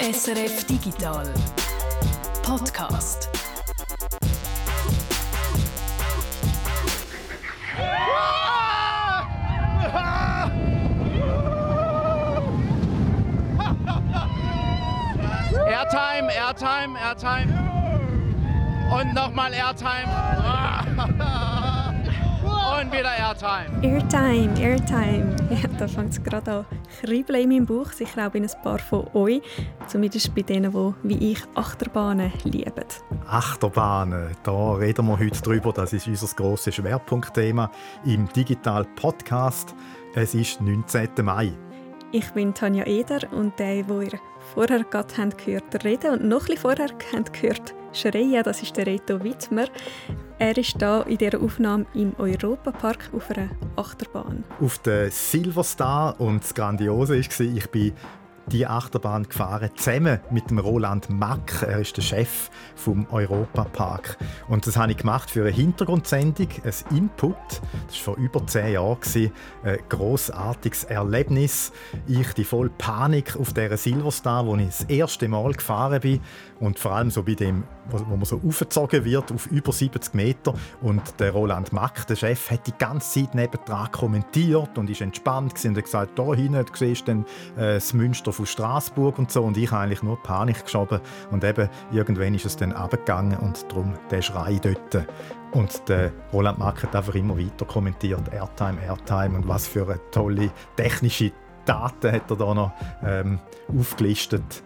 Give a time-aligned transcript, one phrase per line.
[0.00, 1.26] SRF Digital
[2.44, 3.28] Podcast.
[15.66, 17.48] Airtime, Airtime, Airtime.
[18.94, 20.08] Und nochmal Airtime.
[22.80, 23.82] Und wieder Airtime.
[23.82, 25.36] Airtime, Airtime.
[25.50, 26.66] Ja, da fängt es gerade an.
[27.00, 29.42] Kribbeln in meinem Bauch, sicher auch bei ein paar von euch.
[29.88, 32.84] Zumindest bei denen, die wie ich Achterbahnen lieben.
[33.26, 35.72] Achterbahnen, da reden wir heute drüber.
[35.72, 37.70] Das ist unser grosses Schwerpunktthema
[38.04, 39.74] im Digital Podcast.
[40.14, 41.08] Es ist 19.
[41.22, 41.52] Mai.
[42.12, 44.18] Ich bin Tanja Eder und der, wo ihr
[44.54, 46.90] vorher gerade gehört reden und noch ein vorher
[47.32, 49.66] gehört schreien, das ist der Reto Wittmer.
[50.38, 54.44] Er ist da in dieser Aufnahme im Europapark auf einer Achterbahn.
[54.60, 57.92] Auf der Silverstar und das Grandiose war, ich bin
[58.52, 61.62] die Achterbahn gefahren, zusammen mit dem Roland Mack.
[61.62, 64.16] Er ist der Chef vom Europapark.
[64.48, 67.36] Und das habe ich gemacht für eine Hintergrundsendung, ein Input.
[67.86, 68.98] Das war vor über zehn Jahren.
[69.62, 71.72] Ein grossartiges Erlebnis.
[72.06, 76.20] Ich die voll Panik auf dieser Silverstar, wo ich das erste Mal gefahren bin.
[76.60, 80.54] Und vor allem so bei dem, wo man so aufgezogen wird auf über 70 Meter.
[80.80, 85.64] Und der Roland Mack, der Chef, hat die ganze Zeit nebendran kommentiert und ist entspannt
[85.64, 87.22] und hat gesagt, da hinten siehst du dann,
[87.56, 91.00] äh, das Münster von Straßburg und so und ich eigentlich nur Panik geschoben
[91.30, 95.06] und eben irgendwann ist es dann abgegangen und darum der Schrei dort.
[95.50, 100.00] Und der Roland Mack hat einfach immer weiter kommentiert, Airtime, Airtime und was für eine
[100.10, 101.32] tolle technische
[101.64, 102.72] Daten hat er da noch
[103.04, 103.40] ähm,
[103.76, 104.62] aufgelistet.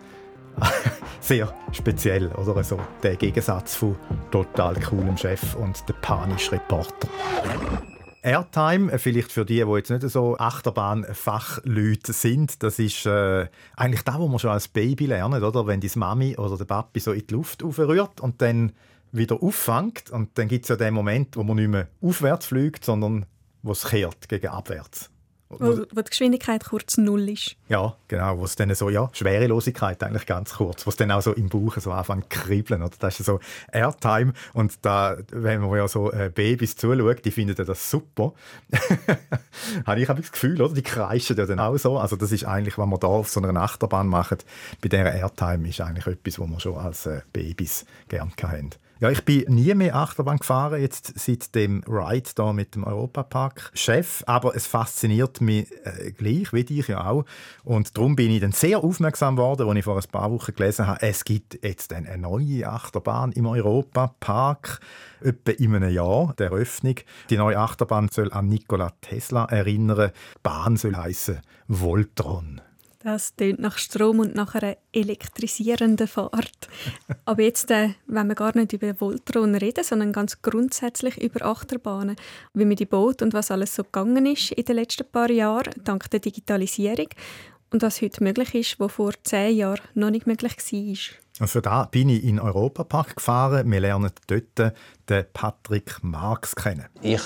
[1.21, 2.63] Sehr speziell, oder?
[2.63, 3.97] So der Gegensatz von
[4.31, 7.09] total coolem Chef und der panische Reporter.
[8.23, 14.03] Airtime, äh, vielleicht für die, die jetzt nicht so Achterbahn-Fachleute sind, das ist äh, eigentlich
[14.03, 15.67] das, was man schon als Baby lernt, oder?
[15.67, 18.73] Wenn die Mami oder der Papi so in die Luft aufrührt und dann
[19.11, 22.85] wieder auffängt und dann gibt es ja den Moment, wo man nicht mehr aufwärts fliegt,
[22.85, 23.27] sondern
[23.63, 25.12] wo es kehrt gegen abwärts.
[25.59, 27.57] Wo, wo die Geschwindigkeit kurz null ist.
[27.69, 28.39] Ja, genau.
[28.39, 31.49] Wo es dann so, ja, Schwerelosigkeit eigentlich ganz kurz, wo es dann auch so im
[31.49, 32.83] Bauch so anfängt zu kribbeln.
[32.83, 32.93] Oder?
[32.99, 33.41] Das ist so
[33.73, 34.33] Airtime.
[34.53, 38.33] Und da, wenn man ja so äh, Babys zuschaut, die finden das super.
[39.87, 40.75] Habe ich das Gefühl, oder?
[40.75, 41.99] Die kreischen ja dann auch so.
[41.99, 44.45] Also das ist eigentlich, was man da auf so einer Achterbahn macht,
[44.81, 48.71] bei dieser Airtime ist eigentlich etwas, was man schon als äh, Babys gerne haben.
[49.03, 54.23] Ja, ich bin nie mehr Achterbahn gefahren, jetzt seit dem Ride da mit dem Europapark-Chef.
[54.27, 57.25] Aber es fasziniert mich äh, gleich, wie dich ja auch.
[57.65, 60.87] Und darum bin ich dann sehr aufmerksam geworden, als ich vor ein paar Wochen gelesen
[60.87, 64.79] habe, es gibt jetzt eine neue Achterbahn im Europapark,
[65.21, 66.95] etwa in einem Jahr, der Eröffnung.
[67.29, 70.13] Die neue Achterbahn soll an Nikola Tesla erinnern.
[70.13, 72.61] Die Bahn soll heißen Voltron.
[73.05, 76.69] Das tönt nach Strom und nach einer elektrisierenden Fahrt.
[77.25, 82.17] Aber jetzt äh, wenn wir gar nicht über Voltron reden, sondern ganz grundsätzlich über Achterbahnen,
[82.55, 85.73] wie man die baut und was alles so gegangen ist in den letzten paar Jahren,
[85.83, 87.09] dank der Digitalisierung.
[87.71, 91.17] Und was heute möglich ist, was vor zehn Jahren noch nicht möglich war.
[91.41, 93.71] Und für da bin ich in den Europapark gefahren.
[93.71, 94.75] Wir lernen dort
[95.09, 96.85] den Patrick Marx kennen.
[97.01, 97.23] Ich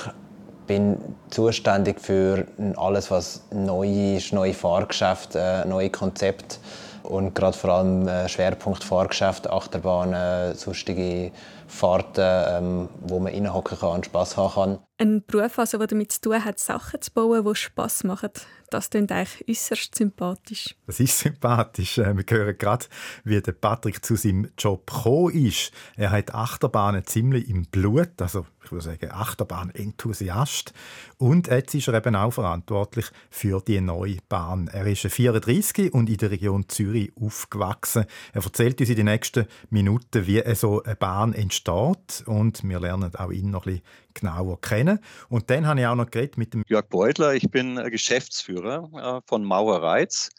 [0.66, 0.98] bin
[1.30, 2.46] zuständig für
[2.76, 6.56] alles, was neu ist, neue Fahrgeschäfte, äh, neue Konzepte
[7.02, 11.30] und gerade vor allem äh, Schwerpunkt Fahrgeschäfte, Achterbahnen, sonstige
[11.68, 14.78] Fahrten, ähm, wo man reinhocken kann und Spass haben kann.
[14.98, 18.30] Ein Beruf, also, der damit zu tun hat, Sachen zu bauen, die Spass machen.
[18.70, 20.74] Das klingt eigentlich äußerst sympathisch.
[20.86, 21.98] Das ist sympathisch.
[21.98, 22.86] Äh, wir hören gerade,
[23.24, 25.72] wie der Patrick zu seinem Job gekommen ist.
[25.96, 30.74] Er hat Achterbahnen ziemlich im Blut, also ich würde sagen Achterbahn-Enthusiast.
[31.18, 34.68] Und jetzt ist er eben auch verantwortlich für die neue Bahn.
[34.68, 38.06] Er ist 34 und in der Region Zürich aufgewachsen.
[38.32, 43.14] Er erzählt uns in den nächsten Minuten, wie so eine Bahn entsteht und wir lernen
[43.14, 43.86] auch ihn noch ein bisschen
[44.20, 44.98] genauer kennen.
[45.28, 47.34] Und dann habe ich auch noch geredet mit dem Jörg Beutler.
[47.34, 50.30] Ich bin äh, Geschäftsführer äh, von Mauer Reiz.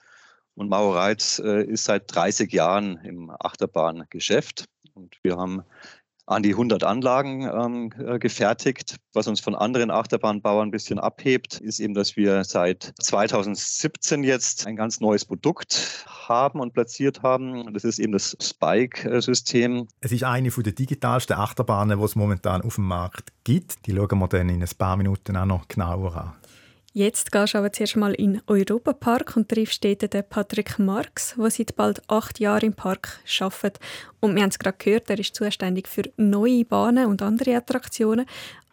[0.56, 4.66] Und Mauer Reiz äh, ist seit 30 Jahren im Achterbahngeschäft.
[4.94, 5.64] Und wir haben
[6.28, 8.98] an die 100 Anlagen ähm, äh, gefertigt.
[9.14, 14.68] Was uns von anderen Achterbahnbauern ein bisschen abhebt, ist eben, dass wir seit 2017 jetzt
[14.68, 17.74] ein ganz neues Produkt haben und platziert haben.
[17.74, 19.88] Das ist eben das Spike-System.
[20.02, 23.86] Es ist eine der digitalsten Achterbahnen, die es momentan auf dem Markt gibt.
[23.88, 26.34] Die schauen wir dann in ein paar Minuten auch noch genauer an.
[26.98, 31.36] Jetzt gehst du aber zuerst mal in den Europapark und triffst dort den Patrick Marx,
[31.38, 33.80] der seit bald acht Jahren im Park arbeitet.
[34.20, 38.26] Und wir haben es gerade gehört, er ist zuständig für neue Bahnen und andere Attraktionen.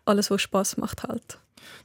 [0.07, 1.39] Alles, was Spass macht halt.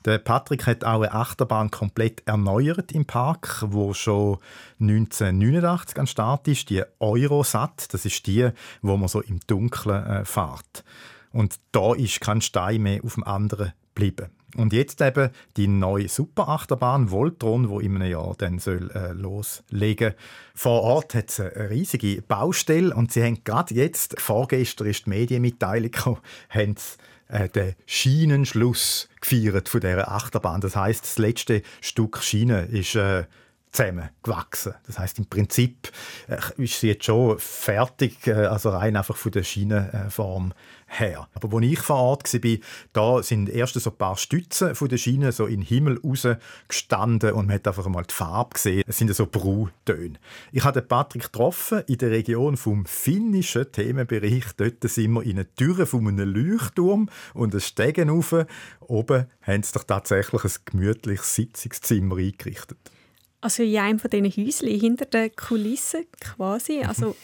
[0.06, 4.38] Der Patrick hat auch eine Achterbahn komplett erneuert im Park, wo schon
[4.80, 7.94] 1989 an Start ist, die Eurosat.
[7.94, 8.50] Das ist die,
[8.82, 10.86] wo man so im Dunkeln äh, fährt.
[11.34, 14.30] Und da ist kein Stein mehr auf dem anderen geblieben.
[14.56, 20.14] Und jetzt eben die neue Superachterbahn Voltron, wo in einem Jahr dann soll, äh, loslegen
[20.56, 25.10] Vor Ort hat es eine riesige Baustelle und sie haben gerade jetzt, vorgestern ist die
[25.12, 25.92] Medienmitteilung
[26.50, 26.98] haben sie
[27.30, 30.62] äh, den Schienenschluss gefeiert von dieser Achterbahn.
[30.62, 33.26] Das heißt, das letzte Stück Schiene ist äh,
[33.72, 34.74] zusammengewachsen.
[34.86, 35.92] Das heißt im Prinzip
[36.28, 40.54] äh, ist sie jetzt schon fertig, äh, also rein einfach von der Schienenform
[40.88, 41.28] her.
[41.34, 42.58] Aber als ich vor Ort war,
[42.94, 46.00] da sind erst so ein paar Stützen von der Schiene so in den Himmel
[46.68, 48.84] gestanden und man hat einfach mal die Farbe gesehen.
[48.88, 50.18] Es sind so Brautöne.
[50.52, 54.46] Ich habe Patrick getroffen in der Region vom finnischen Themenbereich.
[54.58, 58.34] Dort sind wir in einer Tür von einem Leuchtturm und ein Stegen rauf.
[58.80, 62.80] Oben haben sie doch tatsächlich ein gemütliches Sitzungszimmer eingerichtet.
[63.42, 66.82] Also in einem von diesen Häuschen hinter den Kulissen quasi.
[66.84, 67.16] Also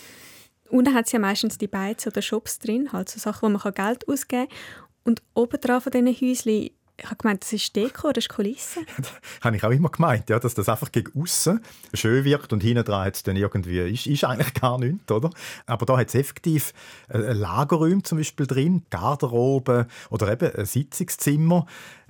[0.70, 3.74] Unten hat es ja meistens die Beiz oder Shops drin, halt so Sachen, wo man
[3.74, 4.58] Geld ausgeben kann.
[5.04, 8.80] Und obendrauf von diesen Häuschen ich habe gemeint, das ist Deko, das ist Kulisse.
[8.98, 11.60] das habe ich auch immer gemeint, ja, dass das einfach gegen außen
[11.94, 15.30] schön wirkt und hinten dran hat es dann irgendwie, ist, ist eigentlich gar nichts, oder?
[15.66, 16.74] Aber da hat es effektiv
[17.10, 21.66] ein Lagerräume zum Beispiel drin, Garderobe oder eben ein Sitzungszimmer.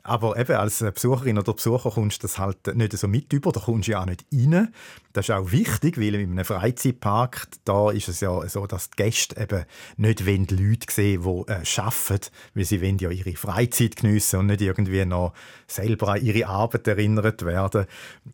[0.07, 3.60] Aber eben als Besucherin oder Besucher kommst du das halt nicht so mit über, da
[3.60, 4.72] kommst du ja auch nicht rein.
[5.13, 8.98] Das ist auch wichtig, weil in einem Freizeitpark, da ist es ja so, dass die
[8.98, 9.66] Gäste eben
[9.98, 14.46] nicht wollen Leute sehen, die äh, arbeiten, weil sie wollen ja ihre Freizeit geniessen und
[14.46, 15.34] nicht irgendwie noch
[15.68, 17.88] selber an ihre Arbeit erinnert werden.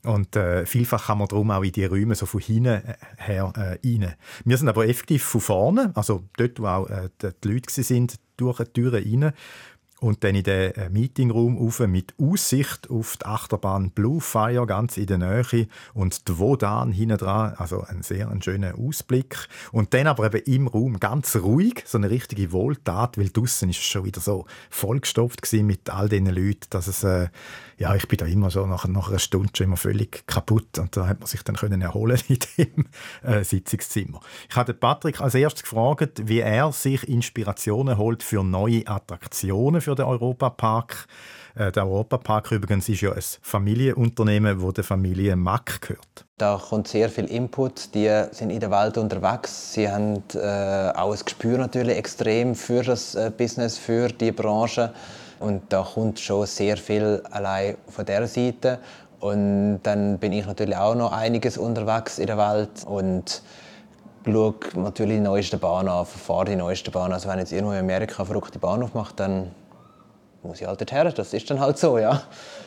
[0.04, 3.54] Und äh, vielfach kann man darum auch in die Räume so von hinten äh, her
[3.56, 4.16] äh, rein.
[4.44, 8.58] Wir sind aber effektiv von vorne, also dort, wo auch äh, die Leute sind, durch
[8.58, 9.34] die Türen rein
[10.02, 14.98] und dann in den äh, Meetingraum rauf mit Aussicht auf die Achterbahn Blue Fire ganz
[14.98, 19.48] in der Nähe und die Wodan hinten dran, also ein sehr ein schöner Ausblick.
[19.72, 23.78] Und dann aber eben im Raum ganz ruhig, so eine richtige Wohltat, weil draußen ist
[23.78, 27.30] es schon wieder so vollgestopft mit all diesen Leuten, dass es äh,
[27.82, 30.96] ja, ich bin da immer so nach, nach einer Stunde schon immer völlig kaputt und
[30.96, 32.86] da hat man sich dann können erholen in dem
[33.24, 34.20] äh, Sitzungszimmer.
[34.50, 39.96] Ich hatte Patrick als erstes gefragt, wie er sich Inspirationen holt für neue Attraktionen für
[39.96, 41.08] den Europapark.
[41.56, 46.26] Äh, der Europapark übrigens ist ja ein Familienunternehmen, wo der Familie Mack gehört.
[46.38, 47.96] Da kommt sehr viel Input.
[47.96, 49.74] Die sind in der Welt unterwegs.
[49.74, 54.94] Sie haben äh, auch ein Gespür natürlich extrem für das äh, Business, für die Branche.
[55.42, 58.80] Und da kommt schon sehr viel allein von der Seite.
[59.20, 63.42] Und dann bin ich natürlich auch noch einiges unterwegs in der Welt und
[64.26, 67.12] schaue natürlich die neueste Bahn an, fahre die neueste Bahn.
[67.12, 69.52] Also wenn jetzt irgendwo in Amerika eine verrückte Bahn aufmacht, dann
[70.44, 71.12] muss ich halt dorthin.
[71.16, 72.22] Das ist dann halt so, ja.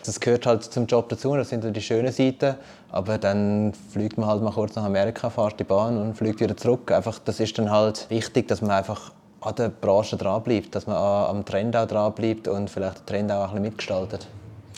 [0.05, 2.55] Das gehört halt zum Job dazu, das sind die schönen Seiten.
[2.91, 6.57] Aber dann fliegt man halt mal kurz nach Amerika, fährt die Bahn und fliegt wieder
[6.57, 6.93] zurück.
[6.93, 9.13] Einfach, das ist dann halt wichtig, dass man einfach
[9.47, 13.43] an der Branche dranbleibt, dass man am Trend auch dranbleibt und vielleicht den Trend auch
[13.43, 14.27] ein bisschen mitgestaltet.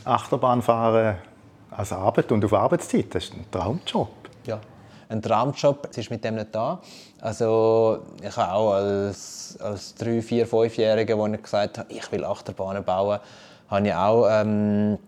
[0.04, 1.16] Achterbahnfahren
[1.70, 4.08] als Arbeit und auf Arbeitszeit, das ist ein Traumjob.
[4.44, 4.60] Ja,
[5.08, 6.80] ein Traumjob ist mit dem nicht da.
[7.20, 12.24] Also ich habe auch als, als 3-, 4-, 5-Jähriger, als ich gesagt habe, ich will
[12.24, 13.18] Achterbahnen bauen,
[13.68, 14.98] habe ich auch ähm,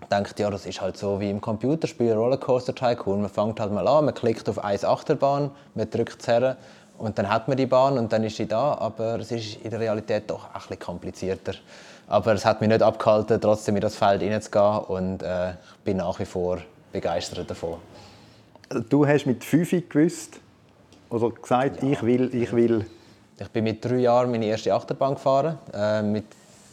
[0.00, 3.20] gedacht, ja, das ist halt so wie im Computerspiel Rollercoaster Tycoon.
[3.20, 6.56] Man fängt halt mal an, man klickt auf eine Achterbahn, man drückt es her
[6.98, 9.70] und dann hat man die Bahn und dann ist sie da, aber es ist in
[9.70, 11.54] der Realität doch ein bisschen komplizierter.
[12.08, 15.98] Aber es hat mich nicht abgehalten, trotzdem in das Feld hineinzugehen und äh, ich bin
[15.98, 16.58] nach wie vor
[16.92, 17.78] begeistert davon.
[18.88, 20.40] Du hast mit fünf gewusst
[21.10, 21.90] oder gesagt, ja.
[21.90, 22.86] ich will, ich will.
[23.38, 25.58] Ich bin mit drei Jahren meine erste Achterbahn gefahren.
[25.72, 26.24] Äh, mit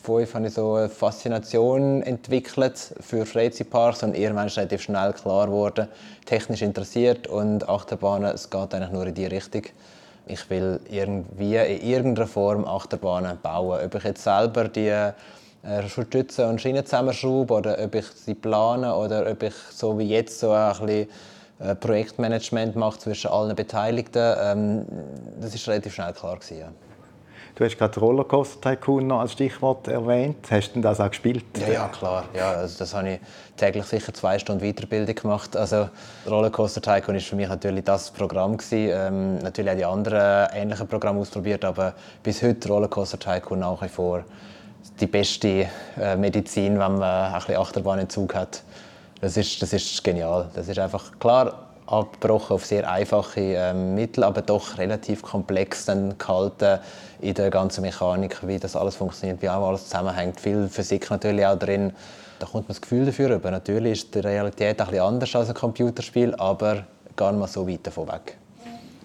[0.04, 5.48] fünf habe ich so eine Faszination entwickelt für Freizeitparks und irgendwann ist relativ schnell klar
[5.48, 5.88] geworden,
[6.26, 9.64] technisch interessiert und Achterbahnen, es geht eigentlich nur in die Richtung
[10.28, 13.80] ich will irgendwie in irgendeiner Form Achterbahnen bauen.
[13.86, 15.14] Ob ich jetzt selber die äh,
[15.88, 20.40] Stützen und Schienen zusammenschraube oder ob ich sie plane oder ob ich so wie jetzt
[20.40, 21.08] so ein bisschen
[21.60, 24.36] äh, Projektmanagement mache zwischen allen Beteiligten.
[24.40, 24.86] Ähm,
[25.40, 26.85] das ist relativ schnell klar gewesen.
[27.56, 30.46] Du hast gerade Rollercoaster Tycoon noch als Stichwort erwähnt.
[30.52, 31.46] Hast du das auch gespielt?
[31.58, 32.26] Ja, ja klar.
[32.36, 33.20] Ja, also das habe ich
[33.56, 35.56] täglich sicher zwei Stunden Weiterbildung gemacht.
[35.56, 35.88] Also
[36.30, 38.90] Rollercoaster Tycoon ist für mich natürlich das Programm gewesen.
[38.94, 41.94] Ähm, natürlich auch die anderen ähnlichen Programme ausprobiert, aber
[42.24, 44.26] bis heute Rollercoaster Tycoon nach wie vor
[45.00, 48.64] die beste äh, Medizin, wenn man ein bisschen Achterbahnentzug hat.
[49.22, 50.50] Das ist, das ist genial.
[50.56, 56.18] Das ist einfach klar abgebrochen auf sehr einfache äh, Mittel, aber doch relativ komplex dann
[56.18, 56.80] gehalten
[57.22, 60.40] in der ganzen Mechanik, wie das alles funktioniert, wie auch alles zusammenhängt.
[60.40, 61.94] Viel Physik natürlich auch drin
[62.40, 65.50] Da kommt man das Gefühl dafür, aber natürlich ist die Realität ein bisschen anders als
[65.50, 68.38] ein Computerspiel, aber gar nicht mal so weit davon weg.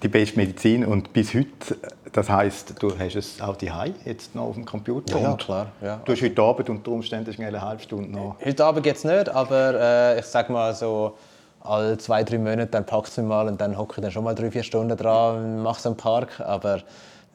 [0.02, 1.76] Die beste Medizin und bis heute,
[2.12, 3.70] das heißt, du hast es auch die
[4.06, 5.18] jetzt noch auf dem Computer?
[5.18, 5.66] Ja, ja klar.
[5.82, 6.00] Ja.
[6.04, 8.36] Du hast heute Abend unter Umständen eine halbe Stunde noch.
[8.42, 11.18] Heute Abend geht es nicht, aber äh, ich sage mal so,
[11.60, 14.24] alle zwei, drei Monate dann packt es mich mal und dann hocke ich dann schon
[14.24, 16.40] mal drei, vier Stunden dran und mache es im Park.
[16.40, 16.82] Aber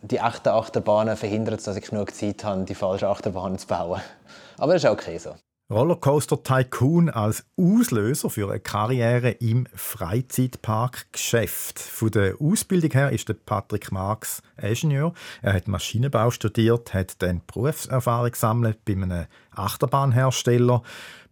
[0.02, 4.02] die echten Achterbahnen verhindern es, dass ich genug Zeit habe, die falschen Achterbahnen zu bauen.
[4.58, 5.36] Aber das ist okay so.
[5.72, 11.80] Rollercoaster Tycoon als Auslöser für eine Karriere im Freizeitparkgeschäft.
[11.80, 15.14] Von der Ausbildung her ist der Patrick Marx Ingenieur.
[15.42, 20.84] Er hat Maschinenbau studiert, hat dann Berufserfahrung gesammelt bei einem Achterbahnhersteller,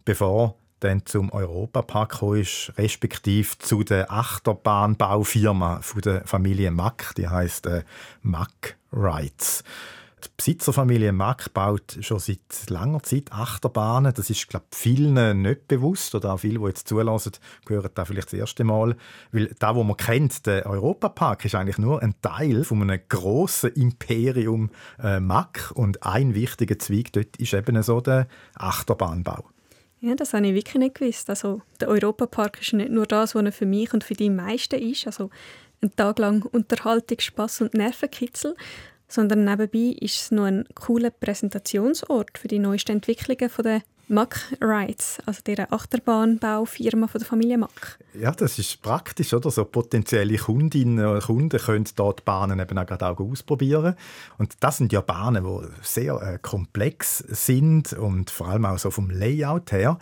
[0.04, 7.66] bevor dann zum Europapark ist, respektive zu der Achterbahnbaufirma von der Familie Mack, die heißt
[7.66, 7.84] äh,
[8.22, 9.64] Mack Rides.
[10.24, 12.38] Die Besitzerfamilie Mack baut schon seit
[12.68, 14.14] langer Zeit Achterbahnen.
[14.14, 17.32] Das ist, glaube ich, vielen nicht bewusst oder auch viele, die jetzt zulassen,
[17.66, 18.96] hören da vielleicht das erste Mal.
[19.32, 23.72] Weil da, wo man kennt, der Europapark ist eigentlich nur ein Teil von einem grossen
[23.72, 24.70] Imperium
[25.02, 29.44] äh, Mack und ein wichtiger Zweig dort ist eben so der Achterbahnbau.
[30.04, 31.30] Ja, das habe ich wirklich nicht gewusst.
[31.30, 34.78] Also, der Europapark ist nicht nur das, was er für mich und für die meisten
[34.78, 35.30] ist, also
[35.80, 38.54] ein Tag lang Unterhaltung, Spass und Nervenkitzel,
[39.08, 45.18] sondern nebenbei ist es noch ein cooler Präsentationsort für die neuesten Entwicklungen der Mack Rides,
[45.24, 47.98] also der Achterbahnbaufirma von der Familie Mack.
[48.18, 49.50] Ja, das ist praktisch, oder?
[49.50, 53.94] So potenzielle Kundinnen und Kunden können dort Bahnen eben auch, auch ausprobieren.
[54.38, 58.90] Und das sind ja Bahnen, die sehr äh, komplex sind und vor allem auch so
[58.90, 59.98] vom Layout her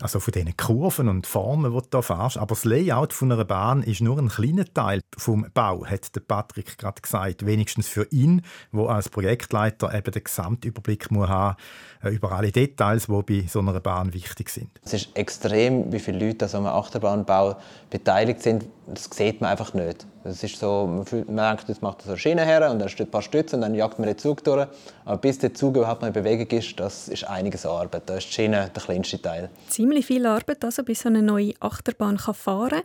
[0.00, 2.36] also von diesen Kurven und Formen, die du hier fährst.
[2.36, 6.20] Aber das Layout von einer Bahn ist nur ein kleiner Teil vom Bau, hat der
[6.20, 7.46] Patrick gerade gesagt.
[7.46, 11.56] Wenigstens für ihn, wo als Projektleiter eben den Gesamtüberblick muss haben
[12.02, 14.70] äh, über alle Details, die bei so einer Bahn wichtig sind.
[14.84, 17.56] Es ist extrem, wie viele Leute an so einem Achterbahnbau
[17.90, 18.66] beteiligt sind.
[18.88, 20.06] Das sieht man einfach nicht.
[20.22, 22.88] Es ist so, man, fühlt, man denkt, jetzt macht so eine Schiene her und dann
[22.88, 24.68] steht ein paar Stützen und dann jagt man den Zug durch.
[25.04, 28.02] Aber bis der Zug überhaupt mal in Bewegung ist, das ist einiges Arbeit.
[28.06, 29.50] Da ist die Schiene der kleinste Teil.
[29.68, 32.82] Ziemlich viel Arbeit, also, bis so eine neue Achterbahn kann fahren kann.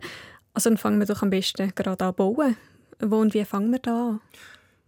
[0.54, 2.56] Also dann fangen wir doch am besten gerade an bauen.
[3.00, 4.20] Wo und wie fangen wir da an?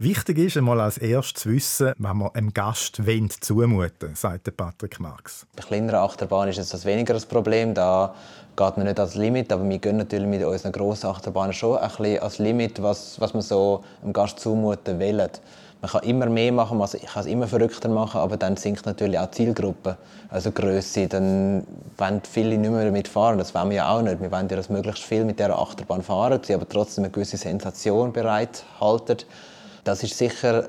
[0.05, 3.01] Wichtig ist einmal als erstes zu wissen, wenn man einem Gast
[3.41, 5.47] zumuten sagt Patrick Marx.
[5.57, 7.73] Bei kleineren Achterbahnen ist das weniger das Problem.
[7.73, 8.15] Da
[8.55, 11.89] geht man nicht als Limit, aber wir gehen natürlich mit unseren grossen Achterbahnen schon ein
[11.89, 15.27] bisschen als Limit, was, was man so einem Gast zumuten will.
[15.81, 19.19] Man kann immer mehr machen, ich kann es immer verrückter machen, aber dann sinkt natürlich
[19.19, 19.97] auch die Zielgruppe,
[20.29, 21.09] also die Grösse.
[21.09, 24.21] Dann wollen viele nicht mehr damit fahren, das wollen wir ja auch nicht.
[24.21, 27.39] Wir wollen ja, dass möglichst viel mit dieser Achterbahn fahren, sie aber trotzdem eine gewisse
[27.39, 29.25] Sensation bereithalten.
[29.85, 30.65] Das ist sicher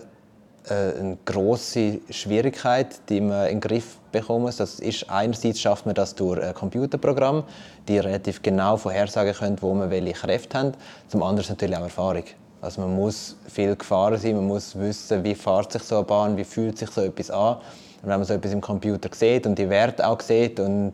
[0.67, 4.57] äh, eine große Schwierigkeit, die man in den Griff bekommen muss.
[4.57, 7.43] Das ist, einerseits schafft man das durch ein Computerprogramm,
[7.87, 10.71] die relativ genau vorhersagen können, wo man welche Kräfte haben.
[11.07, 12.23] Zum anderen natürlich auch Erfahrung.
[12.61, 16.35] Also man muss viel gefahren sein, man muss wissen, wie fährt sich so eine Bahn,
[16.35, 17.57] wie fühlt sich so etwas an.
[18.01, 20.93] Und wenn man so etwas im Computer sieht und die Werte auch sieht und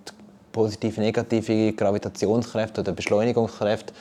[0.52, 3.94] positive, negative Gravitationskräfte oder Beschleunigungskräfte,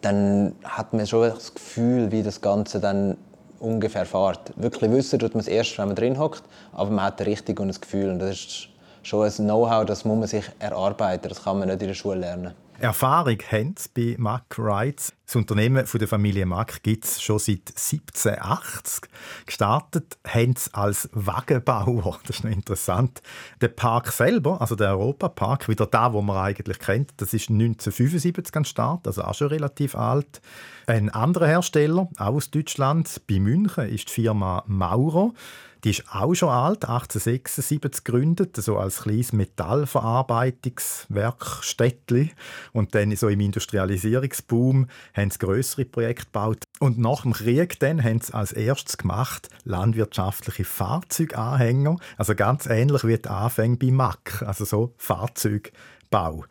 [0.00, 3.16] dann hat man schon das Gefühl, wie das Ganze dann
[3.60, 4.52] ungefähr fährt.
[4.56, 7.58] Wirklich wissen tut man es erst, wenn man drin hockt, aber man hat eine Richtung
[7.58, 8.10] und ein Gefühl.
[8.10, 8.68] Und das ist
[9.02, 11.28] schon ein Know-how, das muss man sich erarbeiten.
[11.28, 12.54] Das kann man nicht in der Schule lernen.
[12.78, 15.12] Erfahrung haben sie bei Mack Rides.
[15.24, 19.10] Das Unternehmen von der Familie Mack gibt es schon seit 1780.
[19.46, 22.20] Gestartet haben sie als Wagenbauer.
[22.26, 23.22] Das ist noch interessant.
[23.60, 28.56] Der Park selber, also der Europapark, wieder da, wo man eigentlich kennt, das ist 1975
[28.56, 30.40] an Start, also auch schon relativ alt.
[30.86, 35.32] Ein anderer Hersteller, auch aus Deutschland, bei München, ist die Firma Maurer.
[35.84, 42.32] Die ist auch schon alt, 1876 gegründet, so als kleines Metallverarbeitungswerkstättli.
[42.72, 46.64] Und dann so im Industrialisierungsboom haben sie größere Projekte gebaut.
[46.80, 53.04] Und nach dem Krieg dann haben sie als erstes gemacht landwirtschaftliche Fahrzeuganhänger, also ganz ähnlich
[53.04, 56.44] wie die Anfänge bei Mack, also so Fahrzeugbau.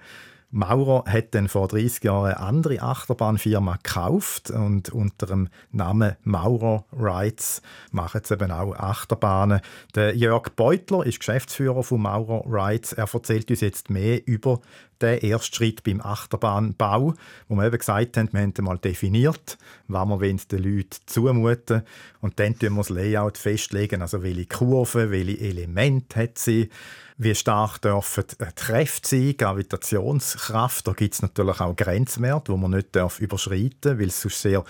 [0.56, 6.86] Maurer hat dann vor 30 Jahren eine andere Achterbahnfirma gekauft und unter dem Namen Maurer
[6.98, 9.60] Rides machen sie eben auch Achterbahnen.
[9.96, 12.94] Der Jörg Beutler ist Geschäftsführer von Maurer Rides.
[12.94, 14.62] Er erzählt uns jetzt mehr über
[15.02, 17.14] den ersten Schritt beim Achterbahnbau,
[17.48, 21.84] wo wir eben gesagt haben, wir haben mal definiert, was wir den Leuten zumuten
[22.22, 26.70] und dann tun wir das Layout festlegen, also welche Kurven, welche Elemente hat sie,
[27.18, 30.88] wie stark dürfen die Kräfte sein, Gravitationskraft.
[30.88, 34.64] Da gibt es natürlich auch Grenzwerte, die man nicht überschreiten darf, weil es sonst sehr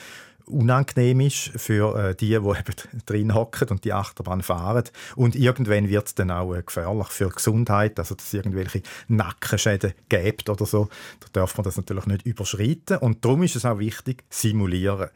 [0.47, 2.53] unangenehm ist für äh, die, die eben
[3.05, 4.83] drin hocken und die Achterbahn fahren.
[5.15, 8.81] Und irgendwann wird es dann auch äh, gefährlich für die Gesundheit, also dass es irgendwelche
[9.07, 10.89] Nackenschäden gibt oder so.
[11.19, 12.97] Da darf man das natürlich nicht überschreiten.
[12.97, 15.09] Und darum ist es auch wichtig, simulieren.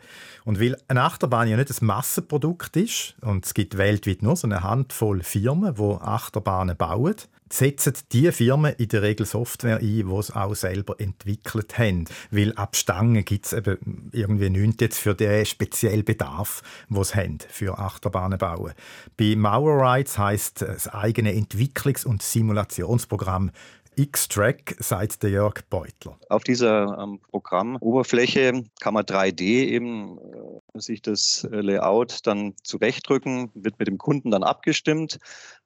[0.45, 4.47] Und weil eine Achterbahn ja nicht ein Massenprodukt ist, und es gibt weltweit nur so
[4.47, 7.15] eine Handvoll Firmen, die Achterbahnen bauen,
[7.53, 12.05] setzen die Firmen in der Regel Software ein, die es auch selber entwickelt haben.
[12.31, 17.15] Weil ab Stangen gibt es eben irgendwie nichts jetzt für den speziellen Bedarf, den sie
[17.15, 18.73] haben für Achterbahnen bauen.
[19.17, 23.51] Bei Mauer Rides heisst das eigene Entwicklungs- und Simulationsprogramm
[23.99, 26.17] X-Track, sagt der Jörg Beutler.
[26.29, 33.51] Auf dieser ähm, Programmoberfläche kann man 3D eben äh, sich das äh, Layout dann zurechtdrücken,
[33.55, 35.19] wird mit dem Kunden dann abgestimmt.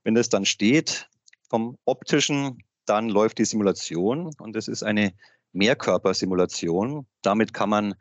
[0.03, 1.09] Wenn das dann steht,
[1.53, 5.13] vom optischen, dann läuft die Simulation und das ist eine
[5.51, 7.05] Mehrkörpersimulation.
[7.21, 7.93] Damit kann man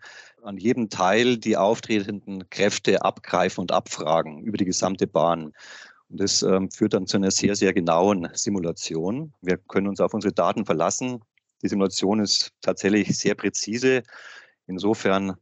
[0.43, 5.53] an jedem Teil die auftretenden Kräfte abgreifen und abfragen über die gesamte Bahn.
[6.09, 9.35] Und das ähm, führt dann zu einer sehr, sehr genauen Simulation.
[9.43, 11.21] Wir können uns auf unsere Daten verlassen.
[11.61, 14.03] Die Simulation ist tatsächlich sehr präzise.
[14.67, 15.37] Insofern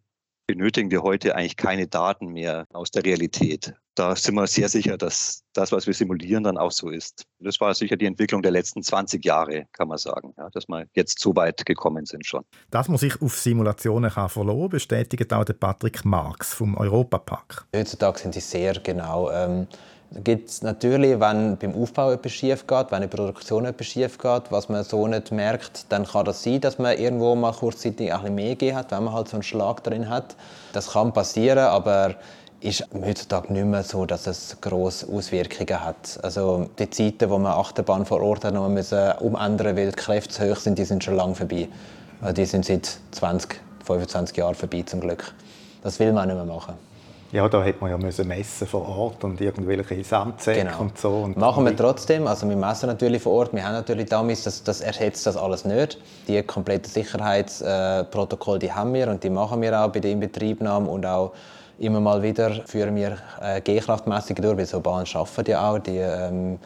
[0.48, 3.72] benötigen wir heute eigentlich keine Daten mehr aus der Realität.
[3.94, 7.24] Da sind wir sehr sicher, dass das, was wir simulieren, dann auch so ist.
[7.40, 10.86] Das war sicher die Entwicklung der letzten 20 Jahre, kann man sagen, ja, dass wir
[10.94, 12.44] jetzt so weit gekommen sind schon.
[12.70, 17.66] Dass man sich auf Simulationen kann verlassen kann, bestätigt auch der Patrick Marx vom Europapark.
[17.74, 19.30] Heutzutage sind sie sehr genau.
[19.30, 19.66] Ähm
[20.12, 24.18] gibt es natürlich, wenn beim Aufbau etwas schief geht, wenn in der Produktion etwas schief
[24.18, 28.12] geht, was man so nicht merkt, dann kann das sein, dass man irgendwo mal kurzzeitig
[28.12, 30.36] ein bisschen mehr gegeben hat, wenn man halt so einen Schlag drin hat.
[30.72, 32.16] Das kann passieren, aber
[32.60, 36.18] ist heutzutage nicht mehr so, dass es grosse Auswirkungen hat.
[36.22, 40.34] Also die Zeiten, wo man Achterbahn vor Ort hat, und müssen umändern, weil die Kräfte
[40.34, 41.68] zu hoch sind, die sind schon lange vorbei.
[42.20, 45.32] Also die sind seit 20, 25 Jahren vorbei zum Glück.
[45.82, 46.74] Das will man nicht mehr machen.
[47.32, 50.80] Ja, da hätte man ja müssen messen vor Ort und irgendwelche Sandsäcke genau.
[50.80, 51.10] und so.
[51.10, 52.26] Und Machen wir trotzdem.
[52.26, 53.54] Also wir messen natürlich vor Ort.
[53.54, 55.98] Wir haben natürlich damals, das, das ersetzt das alles nicht.
[56.26, 61.06] Die kompletten Sicherheitsprotokolle, die haben wir und die machen wir auch bei der Inbetriebnahme und
[61.06, 61.32] auch
[61.80, 65.78] immer mal wieder führen wir äh, G-Kraftmessungen durch, weil so Bahnen schaffen die auch.
[65.78, 66.58] Die ähm,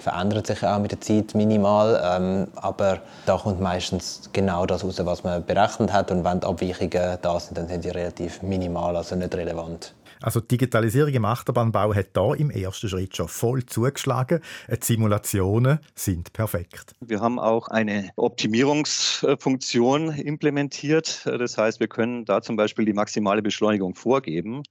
[0.00, 5.00] verändert sich auch mit der Zeit minimal, ähm, aber da kommt meistens genau das raus,
[5.02, 8.96] was man berechnet hat und wenn die Abweichungen da sind, dann sind die relativ minimal,
[8.96, 9.94] also nicht relevant.
[10.20, 14.40] Also die Digitalisierung im Achterbahnbau hat da im ersten Schritt schon voll zugeschlagen.
[14.68, 16.94] Die Simulationen sind perfekt.
[17.00, 21.22] Wir haben auch eine Optimierungsfunktion implementiert.
[21.24, 24.62] Das heißt, wir können da zum Beispiel die maximale Beschleunigung vorgeben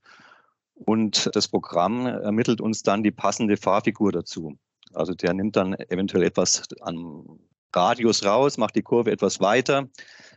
[0.74, 4.56] und das Programm ermittelt uns dann die passende Fahrfigur dazu.
[4.94, 7.40] Also der nimmt dann eventuell etwas am
[7.74, 9.88] Radius raus, macht die Kurve etwas weiter,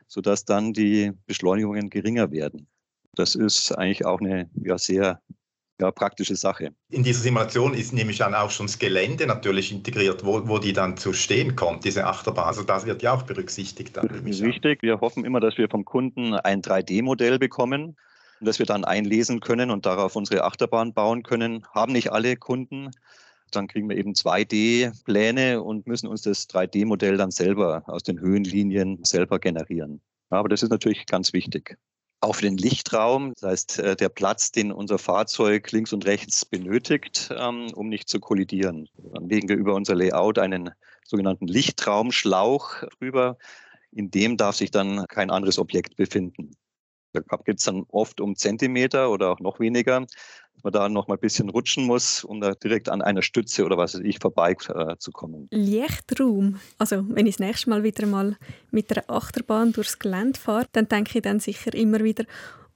[0.08, 2.68] sodass dann die Beschleunigungen geringer werden.
[3.16, 5.22] Das ist eigentlich auch eine ja, sehr
[5.82, 6.70] ja, praktische Sache.
[6.90, 10.74] In dieser Simulation ist nämlich dann auch schon das Gelände natürlich integriert, wo, wo die
[10.74, 12.46] dann zu stehen kommt, diese Achterbahn.
[12.46, 13.98] Also das wird ja auch berücksichtigt.
[13.98, 14.82] Dann, das ist wichtig.
[14.82, 17.98] Wir hoffen immer, dass wir vom Kunden ein 3D-Modell bekommen,
[18.40, 21.66] das wir dann einlesen können und darauf unsere Achterbahn bauen können.
[21.74, 22.92] Haben nicht alle Kunden.
[23.52, 29.04] Dann kriegen wir eben 2D-Pläne und müssen uns das 3D-Modell dann selber aus den Höhenlinien
[29.04, 30.00] selber generieren.
[30.30, 31.78] Aber das ist natürlich ganz wichtig
[32.34, 37.30] für den Lichtraum, das heißt äh, der Platz, den unser Fahrzeug links und rechts benötigt,
[37.36, 38.88] ähm, um nicht zu kollidieren.
[39.14, 40.70] Dann legen wir über unser Layout einen
[41.04, 43.38] sogenannten Lichtraumschlauch drüber,
[43.92, 46.52] in dem darf sich dann kein anderes Objekt befinden.
[47.14, 50.06] Da gibt es dann oft um Zentimeter oder auch noch weniger
[50.64, 53.78] man da noch mal ein bisschen rutschen muss, um da direkt an einer Stütze oder
[53.78, 55.48] was weiß ich vorbeizukommen.
[55.52, 56.60] Äh, Lichtraum.
[56.78, 58.38] Also wenn ich das nächste Mal wieder mal
[58.72, 62.26] mit einer Achterbahn durchs Gelände fahre, dann denke ich dann sicher immer wieder,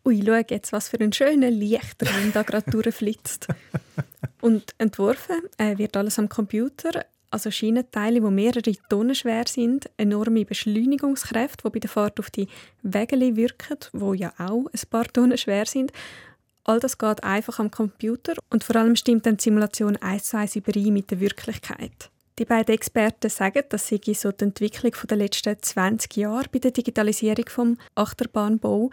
[0.06, 3.48] ui, schau jetzt, was für ein schöner Lichtraum da gerade durchflitzt.
[4.42, 7.06] Und entworfen äh, wird alles am Computer.
[7.36, 12.48] Also Schienenteile, die mehrere Tonnen schwer sind, enorme Beschleunigungskräfte, die bei der Fahrt auf die
[12.82, 15.92] Wägele wirken, die ja auch ein paar Tonnen schwer sind.
[16.64, 20.38] All das geht einfach am Computer und vor allem stimmt dann die Simulation eins zu
[20.38, 22.10] eins überein mit der Wirklichkeit.
[22.40, 26.72] Die beiden Experten sagen, dass sie so die Entwicklung der letzten 20 Jahre bei der
[26.72, 28.92] Digitalisierung vom Achterbahnbau.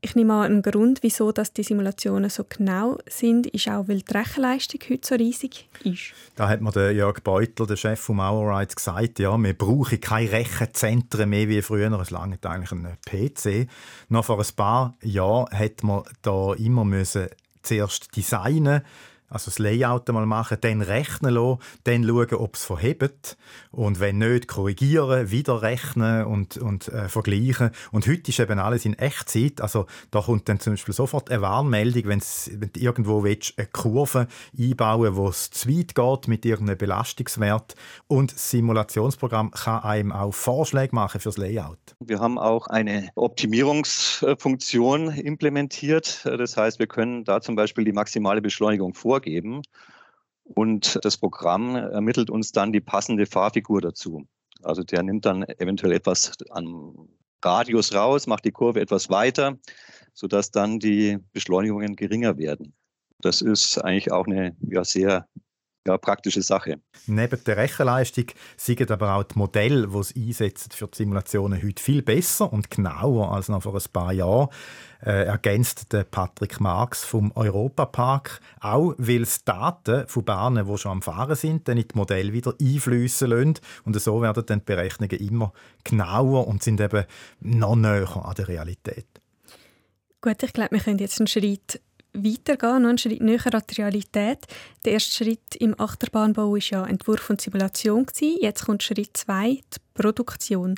[0.00, 4.00] Ich nehme an, ein Grund, wieso dass die Simulationen so genau sind, ist auch, weil
[4.02, 6.12] die Rechenleistung heute so riesig ist.
[6.36, 11.28] Da hat mir Jörg Beutler, der Chef von Rights, gesagt, ja, wir brauchen keine Rechenzentren
[11.28, 11.90] mehr wie früher.
[12.00, 13.68] Es langt eigentlich ein PC.
[14.08, 17.26] Noch vor ein paar Jahren hätte man da immer müssen
[17.62, 18.82] zuerst designen
[19.28, 23.36] Also das Layout mal machen, dann rechnen lassen, dann schauen, ob es verhebt
[23.70, 27.70] und wenn nicht, korrigieren, wieder rechnen und, und äh, vergleichen.
[27.92, 29.60] Und heute ist eben alles in Echtzeit.
[29.60, 34.28] Also da kommt dann zum Beispiel sofort eine Warnmeldung, wenn du irgendwo willst, eine Kurve
[34.58, 37.74] einbauen wo es zu weit geht mit irgendeinem Belastungswert.
[38.06, 41.78] Und das Simulationsprogramm kann einem auch Vorschläge machen fürs Layout.
[42.00, 46.24] Wir haben auch eine Optimierungsfunktion implementiert.
[46.24, 49.62] Das heißt, wir können da zum Beispiel die maximale Beschleunigung vorgeben
[50.44, 54.26] und das Programm ermittelt uns dann die passende Fahrfigur dazu.
[54.62, 57.08] Also der nimmt dann eventuell etwas am
[57.44, 59.58] Radius raus, macht die Kurve etwas weiter,
[60.14, 62.74] sodass dann die Beschleunigungen geringer werden.
[63.20, 65.28] Das ist eigentlich auch eine ja, sehr
[65.88, 66.80] ja, praktische Sache.
[67.06, 71.82] Neben der Rechenleistung sind aber auch die Modelle, die es einsetzen für die Simulationen heute
[71.82, 74.48] viel besser und genauer als noch vor ein paar Jahren.
[75.00, 80.92] Äh, ergänzt der Patrick Marx vom Europapark auch, weil es Daten von Bahnen, die schon
[80.92, 83.54] am Fahren sind, dann in die Modelle wieder einfließen lassen.
[83.84, 85.52] Und so werden dann die Berechnungen immer
[85.84, 87.04] genauer und sind eben
[87.40, 89.06] noch näher an der Realität.
[90.20, 91.80] Gut, ich glaube, wir können jetzt einen Schritt
[92.12, 94.46] weitergehen, noch einen Schritt näher an die Realität.
[94.84, 98.06] Der erste Schritt im Achterbahnbau war ja Entwurf und Simulation.
[98.40, 100.76] Jetzt kommt Schritt zwei, die Produktion,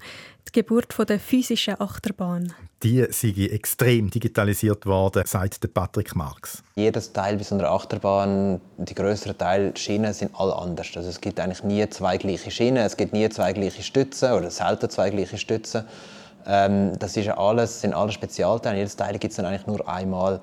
[0.49, 2.53] die Geburt der physischen Achterbahn.
[2.83, 6.63] Die sind extrem digitalisiert worden, sagt Patrick Marx.
[6.77, 10.89] Jedes Teil bei so einer Achterbahn, die größeren Teil Schienen sind alle anders.
[10.95, 14.51] Also es gibt eigentlich nie zwei gleiche Schienen, es gibt nie zwei gleiche Stützen oder
[14.51, 15.85] selten zwei gleiche Stützen.
[16.47, 18.79] Ähm, das ist alles, sind alle Spezialteile.
[18.79, 20.41] Jedes Teil gibt es dann eigentlich nur einmal.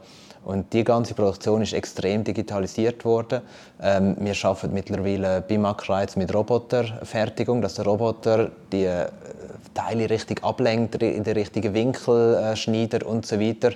[0.48, 3.42] Und die ganze Produktion ist extrem digitalisiert worden.
[3.82, 9.08] Ähm, wir arbeiten mittlerweile bei Makreiz mit Roboterfertigung, dass der Roboter die äh,
[9.74, 13.74] Teile richtig ablenkt, in den richtigen Winkel äh, schneidet und so weiter.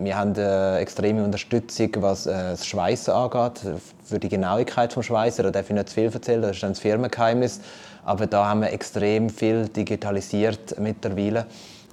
[0.00, 3.60] Wir haben eine extreme Unterstützung, was äh, das Schweißen angeht,
[4.02, 5.44] für die Genauigkeit des Schweißen.
[5.44, 7.60] Da darf ich nicht zu viel erzählen, das ist ein Firmengeheimnis.
[8.04, 11.46] Aber da haben wir extrem viel digitalisiert mittlerweile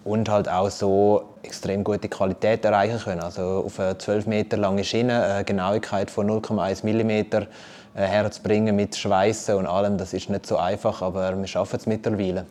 [0.05, 3.21] und halt auch so extrem gute Qualität erreichen können.
[3.21, 7.47] Also auf eine 12 Meter lange Schiene eine Genauigkeit von 0,1 mm äh,
[7.95, 12.45] herzubringen mit Schweißen und allem, das ist nicht so einfach, aber wir schaffen es mittlerweile.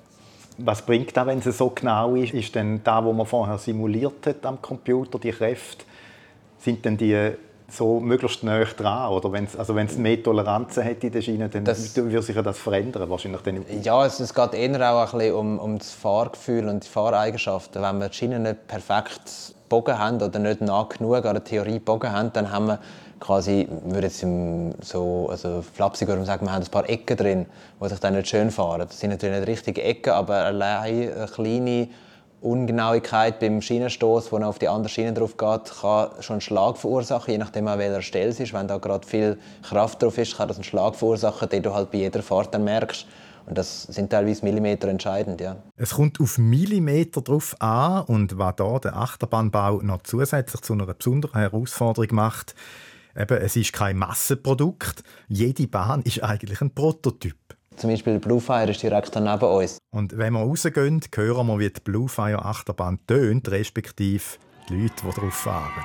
[0.59, 2.35] Was bringt das, wenn es so genau ist?
[2.35, 5.85] Ist denn da, wo man vorher simuliert hat am Computer, die Kräfte,
[6.59, 7.33] sind denn die
[7.77, 9.13] so möglichst nah dran?
[9.13, 12.37] Oder wenn's, also wenn es mehr Toleranzen hätte in der Schiene, dann das, würde sich
[12.37, 15.91] das verändern wahrscheinlich dann Ja, es, es geht eher auch ein bisschen um, um das
[15.91, 17.83] Fahrgefühl und die Fahreigenschaften.
[17.83, 21.79] Wenn wir die Schiene nicht perfekt bogen haben oder nicht nah genug an der Theorie
[21.79, 22.79] bogen haben, dann haben wir
[23.21, 24.25] quasi, würde jetzt
[24.83, 27.47] so also flapsig sagen, wir haben ein paar Ecken drin,
[27.83, 28.81] die sich dann nicht schön fahren.
[28.81, 31.89] Das sind natürlich nicht richtige Ecken, aber allein eine kleine
[32.45, 37.33] Ungenauigkeit beim Schienenstoß, wo auf die andere Schiene drauf geht, kann schon einen Schlag verursachen,
[37.33, 38.53] je nachdem an welcher Stelle es ist.
[38.53, 41.91] Wenn da gerade viel Kraft drauf ist, kann das einen Schlag verursachen, den du halt
[41.91, 43.07] bei jeder Fahrt dann merkst.
[43.47, 45.57] Und das sind teilweise Millimeter entscheidend, ja.
[45.77, 50.87] Es kommt auf Millimeter drauf an und was da der Achterbahnbau noch zusätzlich zu einer
[50.87, 52.55] besonderen Herausforderung macht,
[53.17, 55.03] eben, es ist kein Massenprodukt.
[55.29, 57.37] Jede Bahn ist eigentlich ein Prototyp.
[57.77, 59.79] Zum Beispiel Bluefire ist direkt neben uns.
[59.95, 64.25] Und wenn wir rausgehen, hören wir, wie die Bluefire Achterbahn tönt, respektive
[64.69, 65.85] die Leute, die drauf fahren.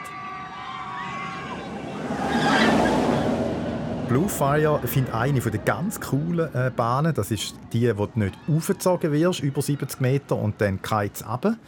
[4.08, 7.14] Bluefire finde eine der ganz coolen äh, Bahnen.
[7.14, 11.28] Das ist die, wo du nicht aufgezogen wirst, über 70 Meter, und dann geht es
[11.28, 11.60] runter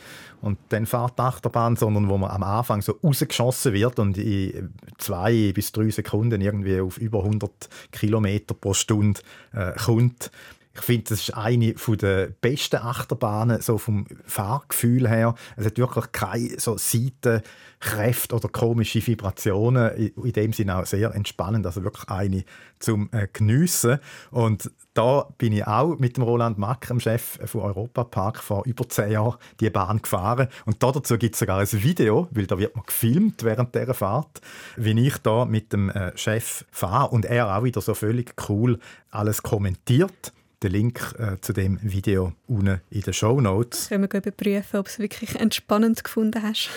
[0.41, 4.73] und dann fährt die Achterbahn, sondern wo man am Anfang so rausgeschossen wird und in
[4.97, 7.51] zwei bis drei Sekunden irgendwie auf über 100
[7.91, 9.21] Kilometer pro Stunde
[9.53, 10.31] äh, kommt.
[10.73, 15.35] Ich finde, das ist eine der besten Achterbahnen so vom Fahrgefühl her.
[15.57, 20.13] Es hat wirklich keine so Seitenkräfte oder komische Vibrationen.
[20.15, 21.65] In dem Sinne auch sehr entspannend.
[21.65, 22.45] Also wirklich eine
[22.79, 23.99] zum äh, Geniessen.
[24.31, 28.65] Und da bin ich auch mit dem Roland Mack, dem Chef von Europa Park, vor
[28.65, 30.47] über zehn Jahren die Bahn gefahren.
[30.65, 34.39] Und dazu gibt es sogar ein Video, weil da wird man gefilmt während dieser Fahrt,
[34.77, 38.79] wie ich da mit dem äh, Chef fahre und er auch wieder so völlig cool
[39.09, 43.89] alles kommentiert den Link äh, zu dem Video unten in den Show Notes.
[43.89, 46.69] Können wir überprüfen, ob du es wirklich entspannend gefunden hast?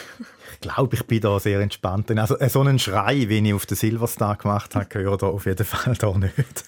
[0.55, 2.11] ich glaube, ich bin da sehr entspannt.
[2.13, 5.47] Also äh, so einen Schrei, wie ich auf den Silverstar gemacht habe, gehört da auf
[5.47, 6.35] jeden Fall da nicht.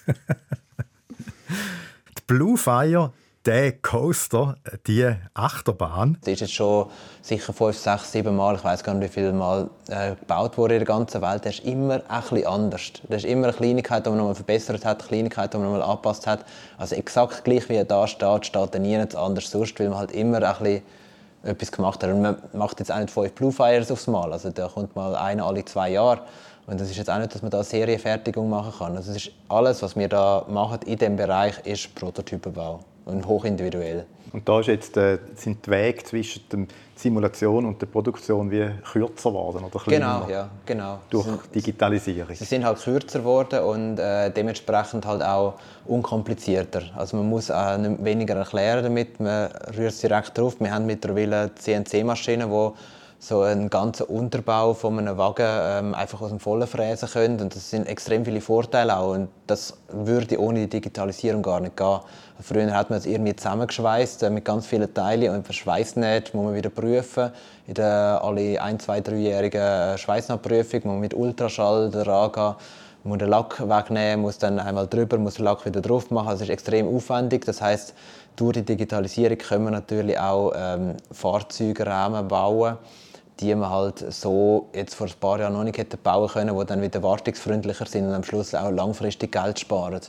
[1.49, 3.11] die Blue Fire
[3.47, 4.55] der Coaster,
[4.87, 6.17] die Achterbahn.
[6.19, 6.87] Das ist jetzt schon
[7.21, 10.75] sicher fünf, sechs, sieben Mal, ich weiß gar nicht, wie viele Mal äh, gebaut wurde
[10.75, 11.45] in der ganzen Welt.
[11.45, 12.91] Der ist immer ein bisschen anders.
[13.07, 15.81] Das ist immer eine Kleinigkeit, die man nochmal verbessert hat, eine Kleinigkeit, die man nochmal
[15.81, 16.43] angepasst hat.
[16.77, 20.11] Also exakt gleich wie er da steht, steht er nie anders sonst, weil man halt
[20.11, 20.81] immer ein bisschen
[21.43, 22.09] etwas gemacht hat.
[22.09, 24.33] Und man macht jetzt auch nicht fünf Blue Fires aufs Mal.
[24.33, 26.19] Also da kommt mal einer alle zwei Jahre.
[26.65, 28.97] Und das ist jetzt auch nicht, dass man da Serienfertigung machen kann.
[28.97, 34.05] Also ist alles, was wir da machen in diesem Bereich, ist Prototypenbau und hochindividuell.
[34.33, 38.69] Und da ist jetzt, äh, sind die Wege zwischen der Simulation und der Produktion wie
[38.91, 40.25] kürzer geworden oder kleiner?
[40.25, 40.99] Genau, ja, genau.
[41.09, 42.35] Durch sind, Digitalisierung.
[42.35, 46.83] Sie sind halt kürzer geworden und äh, dementsprechend halt auch unkomplizierter.
[46.95, 50.55] Also man muss auch weniger erklären damit, man rührt es direkt drauf.
[50.59, 52.71] Wir haben mittlerweile CNC-Maschinen, die
[53.19, 57.41] so einen ganzen Unterbau von einem Wagen ähm, einfach aus dem Vollen fräsen können.
[57.41, 59.13] Und das sind extrem viele Vorteile auch.
[59.13, 61.99] Und das würde ohne die Digitalisierung gar nicht gehen.
[62.41, 66.55] Früher hat man es irgendwie zusammengeschweißt äh, mit ganz vielen Teilen und Verschweißnäht muss man
[66.55, 67.31] wieder prüfen.
[67.65, 72.55] In der alle ein, zwei, dreijährigen äh, Schweißnahtprüfung muss man mit Ultraschall daran gehen
[73.07, 76.29] muss den Lack wegnehmen, muss dann einmal drüber, muss den Lack wieder drauf machen.
[76.29, 77.45] Das ist extrem aufwendig.
[77.45, 77.93] Das heißt,
[78.35, 82.77] durch die Digitalisierung können wir natürlich auch ähm, Fahrzeugrahmen bauen,
[83.39, 86.65] die man halt so jetzt vor ein paar Jahren noch nicht hätte bauen können, die
[86.65, 90.01] dann wieder wartungsfreundlicher sind und am Schluss auch langfristig Geld sparen.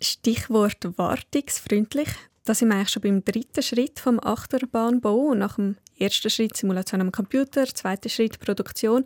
[0.00, 2.08] Stichwort wartungsfreundlich.
[2.44, 5.34] Da sind wir eigentlich schon beim dritten Schritt vom Achterbahnbau.
[5.34, 9.04] Nach dem ersten Schritt Simulation am Computer, zweiter Schritt Produktion,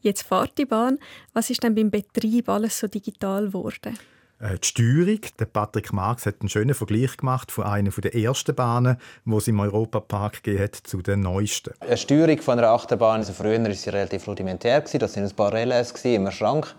[0.00, 0.98] jetzt fahrt die Bahn.
[1.32, 3.98] Was ist denn beim Betrieb alles so digital geworden?
[4.42, 5.20] Äh, die Steuerung.
[5.38, 9.48] Der Patrick Marx hat einen schönen Vergleich gemacht von einer der ersten Bahnen, die es
[9.48, 11.74] im Europapark hat, zu den neuesten.
[11.88, 14.80] Die Steuerung von einer Achterbahn, also früher war sie relativ rudimentär.
[14.80, 16.74] Das waren ein paar Relais im Schrank.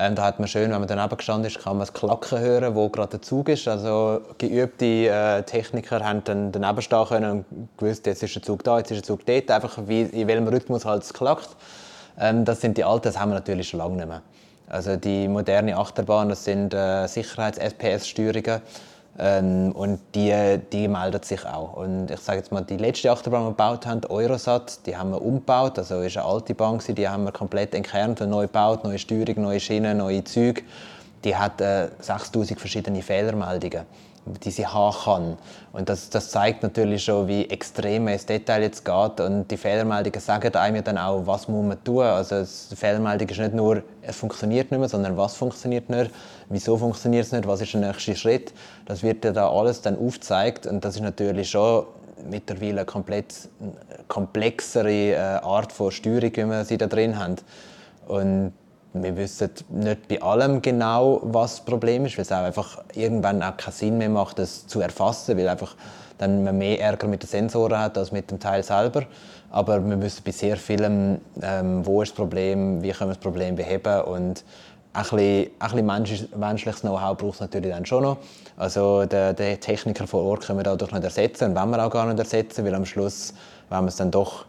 [0.00, 2.76] Ähm, da hat man schön, wenn man daneben gestanden ist, kann man das Klacken hören,
[2.76, 3.66] wo gerade der Zug ist.
[3.66, 8.62] Also geübte äh, Techniker haben dann daneben stehen können und gewusst, jetzt ist der Zug
[8.62, 9.50] da, jetzt ist der Zug dort.
[9.50, 11.48] Einfach wie, in welchem Rhythmus halt es klackt.
[12.16, 14.22] Ähm, das sind die alten, das haben wir natürlich schon lange nicht mehr.
[14.68, 18.60] Also die moderne Achterbahn, das sind äh, Sicherheits-SPS-Steuerungen
[19.18, 21.74] ähm, und die, die meldet sich auch.
[21.74, 25.10] Und ich sage jetzt mal, die letzte Achterbahn, die wir gebaut haben, Eurosat, die haben
[25.10, 25.78] wir umgebaut.
[25.78, 29.42] Also ist eine alte Bahn, die haben wir komplett entkernt und neu gebaut, neue Steuerung,
[29.42, 30.62] neue Schienen, neue Züge.
[31.24, 33.86] Die hat äh, 6000 verschiedene Fehlermeldungen
[34.44, 35.38] die sie haben kann.
[35.72, 39.20] Und das, das zeigt natürlich schon, wie extrem es Detail jetzt geht.
[39.20, 42.02] Und die Fehlermeldungen sagen einem ja dann auch, was muss man tun.
[42.02, 46.10] Also die Fehlermeldung ist nicht nur, es funktioniert nicht mehr, sondern was funktioniert nicht,
[46.48, 48.52] wieso funktioniert es nicht, was ist der nächste Schritt.
[48.86, 50.66] Das wird ja da alles dann aufgezeigt.
[50.66, 51.86] Und das ist natürlich schon
[52.28, 53.48] mittlerweile eine komplett
[54.08, 57.36] komplexere äh, Art von Steuerung, wie wir sie da drin haben.
[58.06, 58.52] Und
[58.92, 63.42] wir wissen nicht bei allem genau, was das Problem ist, weil es auch einfach irgendwann
[63.42, 65.74] auch keinen Sinn mehr macht, das zu erfassen, weil einfach
[66.16, 69.04] dann man mehr Ärger mit den Sensoren hat als mit dem Teil selber.
[69.50, 73.22] Aber wir wissen bei sehr vielem, ähm, wo ist das Problem, wie können wir das
[73.22, 74.44] Problem beheben und
[74.94, 78.16] ein bisschen, ein bisschen menschliches Know-how braucht es natürlich dann schon noch.
[78.56, 81.90] Also den, den Techniker vor Ort können wir dadurch nicht ersetzen und wollen wir auch
[81.90, 83.32] gar nicht ersetzen, weil am Schluss
[83.70, 84.46] wenn wir es dann doch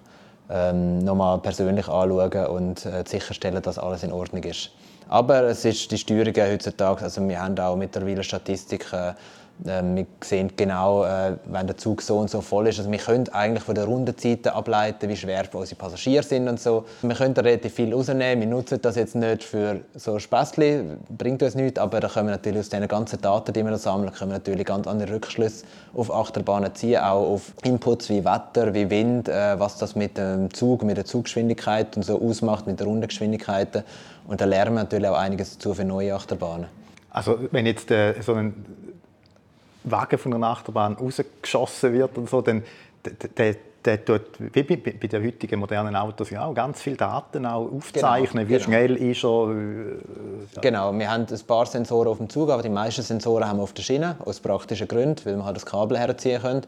[0.50, 4.72] ähm, nochmal persönlich anschauen und äh, sicherstellen, dass alles in Ordnung ist.
[5.08, 9.16] Aber es ist die Steuerung heutzutage, also wir haben auch mittlerweile Statistiken,
[9.64, 12.80] wir sehen genau, äh, wenn der Zug so und so voll ist.
[12.80, 16.86] Also wir können eigentlich von den Rundenzeiten ableiten, wie schwer unsere Passagiere sind und so.
[17.02, 18.42] Wir können relativ viel rausnehmen.
[18.42, 22.32] Wir nutzen das jetzt nicht für so Späßchen, bringt uns nichts, aber da können wir
[22.32, 25.66] natürlich aus den ganzen Daten, die wir da sammeln, können wir natürlich ganz andere Rückschlüsse
[25.94, 30.54] auf Achterbahnen ziehen, auch auf Inputs wie Wetter, wie Wind, äh, was das mit dem
[30.54, 33.84] Zug, mit der Zuggeschwindigkeit und so ausmacht, mit der Rundengeschwindigkeiten.
[34.28, 36.68] Und da lernen wir natürlich auch einiges dazu für neue Achterbahnen.
[37.12, 38.54] Also wenn jetzt äh, so ein
[39.84, 42.64] Wagen von einer Achterbahn rausgeschossen wird und so, dann
[43.38, 47.46] der, der tut, wie bei, bei den heutigen modernen Autos, ja auch ganz viele Daten
[47.46, 48.48] auch aufzeichnen.
[48.48, 48.64] Genau, wie genau.
[48.66, 49.50] schnell ist er.
[49.50, 53.58] Äh, Genau, wir haben ein paar Sensoren auf dem Zug, aber die meisten Sensoren haben
[53.58, 56.64] wir auf der Schiene, aus praktischen Gründen, weil man halt das Kabel herziehen können.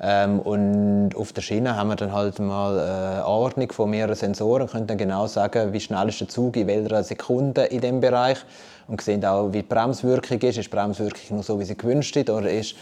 [0.00, 4.16] Ähm, und auf der Schiene haben wir dann halt mal eine äh, Anordnung von mehreren
[4.16, 8.00] Sensoren können dann genau sagen, wie schnell ist der Zug in welcher Sekunde in dem
[8.00, 8.38] Bereich
[8.88, 10.58] und sehen auch, wie die Bremswirkung ist.
[10.58, 12.76] Ist die Bremswirkung noch so, wie sie gewünscht ist, oder ist die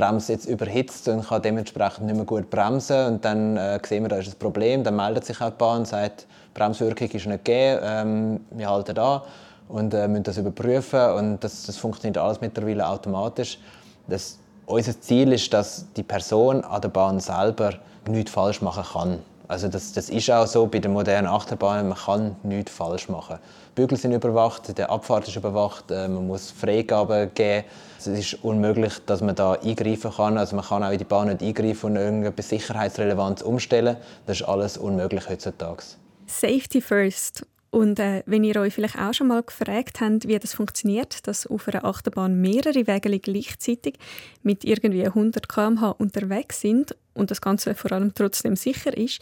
[0.00, 4.08] Bremse jetzt überhitzt und kann dementsprechend nicht mehr gut bremsen und dann äh, sehen wir,
[4.08, 7.26] da ist ein Problem, dann meldet sich auch die Bahn und sagt, die Bremswirkung ist
[7.26, 9.24] nicht gegeben, ähm, wir halten da
[9.68, 13.58] und äh, müssen das überprüfen und das, das funktioniert alles mittlerweile automatisch.
[14.06, 17.74] Das, unser Ziel ist, dass die Person an der Bahn selber
[18.06, 19.18] nichts falsch machen kann.
[19.48, 23.38] Also das, das ist auch so bei den modernen Achterbahnen, man kann nichts falsch machen.
[23.70, 27.64] Die Bügel sind überwacht, der Abfahrt ist überwacht, äh, man muss Freigaben geben.
[27.98, 30.36] Es ist unmöglich, dass man da eingreifen kann.
[30.36, 33.96] Also man kann auch in die Bahn nicht eingreifen und irgendetwas Sicherheitsrelevanz umstellen.
[34.26, 35.82] Das ist alles unmöglich heutzutage.
[36.26, 37.46] Safety first.
[37.70, 41.46] Und äh, wenn ihr euch vielleicht auch schon mal gefragt habt, wie das funktioniert, dass
[41.46, 43.96] auf einer Achterbahn mehrere Wägel gleichzeitig
[44.42, 49.20] mit irgendwie 100 km/h unterwegs sind und das Ganze vor allem trotzdem sicher ist.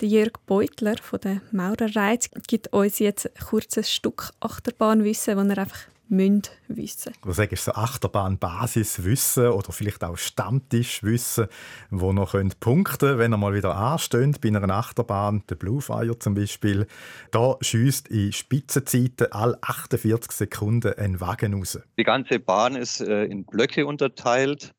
[0.00, 5.62] Der Jörg Beutler von der Maurerreiz gibt uns jetzt ein kurzes Stück Achterbahnwissen, das er
[5.62, 7.12] einfach müssen wissen.
[7.22, 11.48] Du sagst so Achterbahnbasiswissen oder vielleicht auch Stammtischwissen,
[11.90, 16.34] wo noch könnt punkten, wenn er mal wieder ansteht bei einer Achterbahn, der Bluefire zum
[16.34, 16.86] Beispiel.
[17.30, 21.78] Da schießt in Spitzenzeiten alle 48 Sekunden ein Wagen raus.
[21.98, 24.74] Die ganze Bahn ist äh, in Blöcke unterteilt,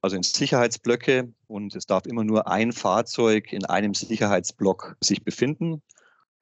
[0.00, 5.82] also in Sicherheitsblöcke und es darf immer nur ein Fahrzeug in einem Sicherheitsblock sich befinden.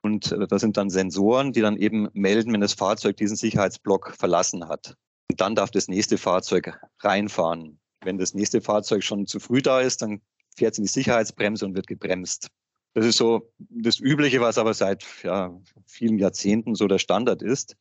[0.03, 4.15] Und äh, das sind dann Sensoren, die dann eben melden, wenn das Fahrzeug diesen Sicherheitsblock
[4.19, 4.97] verlassen hat.
[5.31, 7.79] Und dann darf das nächste Fahrzeug reinfahren.
[8.03, 10.21] Wenn das nächste Fahrzeug schon zu früh da ist, dann
[10.57, 12.49] fährt es in die Sicherheitsbremse und wird gebremst.
[12.95, 15.55] Das ist so das Übliche, was aber seit ja,
[15.87, 17.77] vielen Jahrzehnten so der Standard ist.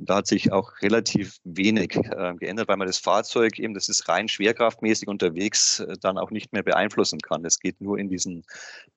[0.00, 4.08] Da hat sich auch relativ wenig äh, geändert, weil man das Fahrzeug eben, das ist
[4.08, 7.44] rein schwerkraftmäßig unterwegs, äh, dann auch nicht mehr beeinflussen kann.
[7.44, 8.44] Es geht nur in diesen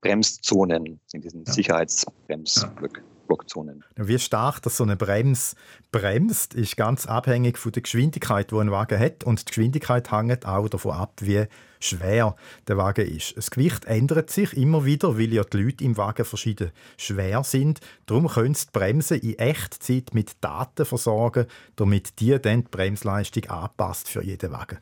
[0.01, 1.51] Bremszonen, in diesen ja.
[1.51, 3.03] Sicherheitsbremsblöcken.
[3.31, 3.85] Blockzonen.
[3.95, 5.55] Wie stark so eine Bremse
[5.93, 9.23] bremst, ist ganz abhängig von der Geschwindigkeit, die ein Wagen hat.
[9.23, 11.45] Und die Geschwindigkeit hängt auch davon ab, wie
[11.79, 12.35] schwer
[12.67, 13.37] der Wagen ist.
[13.37, 17.79] Das Gewicht ändert sich immer wieder, weil ja die Leute im Wagen verschieden schwer sind.
[18.05, 21.45] Darum können sie die Bremsen in Echtzeit mit Daten versorgen,
[21.77, 24.79] damit die dann die Bremsleistung anpasst für jeden Wagen.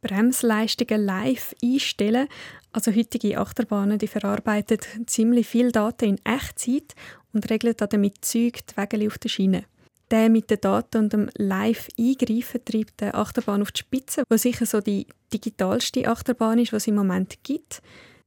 [0.00, 2.28] Bremsleistungen live einstellen.
[2.72, 6.94] Also heutige Achterbahnen die verarbeiten ziemlich viel Daten in Echtzeit
[7.32, 9.64] und regeln damit Züg die Wege auf der Schiene.
[10.10, 14.66] Der mit den Daten und dem Live-Eingreifen treibt die Achterbahn auf die Spitze, wo sicher
[14.66, 17.80] so die digitalste Achterbahn ist, was es im Moment gibt.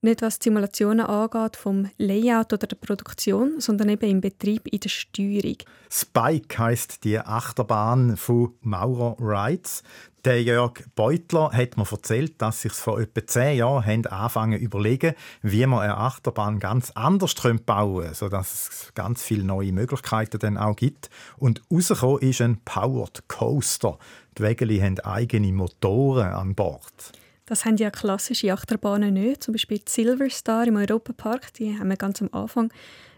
[0.03, 4.81] Nicht was die Simulationen angeht, vom Layout oder der Produktion, sondern eben im Betrieb, in
[4.81, 5.55] der Steuerung.
[5.89, 9.81] Spike heißt die Achterbahn von Maurer Rides.
[10.25, 14.65] Der Jörg Beutler hat mir erzählt, dass sich vor etwa zehn Jahren haben angefangen zu
[14.65, 17.33] überlegen, wie man eine Achterbahn ganz anders
[17.65, 21.09] bauen könnte, sodass es ganz viele neue Möglichkeiten dann auch gibt.
[21.37, 23.97] Und rausgekommen ist ein Powered Coaster.
[24.37, 27.13] Die Wägeli haben eigene Motoren an Bord.
[27.45, 29.43] Das haben ja klassische Achterbahnen nicht.
[29.43, 32.71] Zum Beispiel die Silver Star im Europapark, die haben wir ganz am Anfang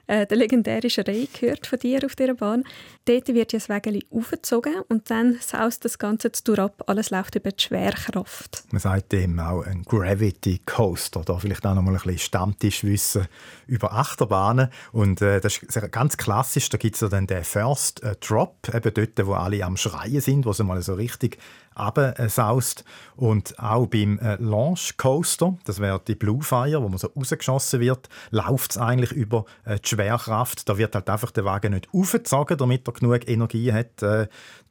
[0.08, 2.64] äh, der legendärische Ray gehört von dir auf dieser Bahn.
[3.06, 6.84] Dort wird ja das Wägeli aufgezogen und dann saust das Ganze zu ab.
[6.88, 8.64] Alles läuft über die Schwerkraft.
[8.72, 11.22] Man sagt dem auch ein Gravity Coaster.
[11.26, 13.28] Da vielleicht auch noch mal ein bisschen Stammtischwissen
[13.68, 14.70] über Achterbahnen.
[14.92, 16.70] Und äh, das ist ganz klassisch.
[16.70, 20.22] Da gibt es ja dann den First äh, Drop, eben dort, wo alle am Schreien
[20.22, 21.40] sind, wo sie mal so richtig
[21.76, 22.84] absaust.
[23.16, 27.80] Und auch beim äh, Launch Coaster, das wäre die Blue Fire, wo man so rausgeschossen
[27.80, 30.68] wird, läuft es eigentlich über äh, die Schwerkraft.
[30.68, 34.28] Da wird halt einfach der Wagen nicht aufgezogen, damit er genug Energie hat, äh,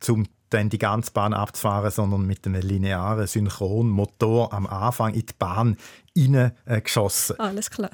[0.09, 5.35] um dann die ganze Bahn abzufahren, sondern mit einem linearen Synchronmotor am Anfang in die
[5.37, 5.77] Bahn
[6.15, 7.41] hineingeschossen.
[7.41, 7.91] Alles klar.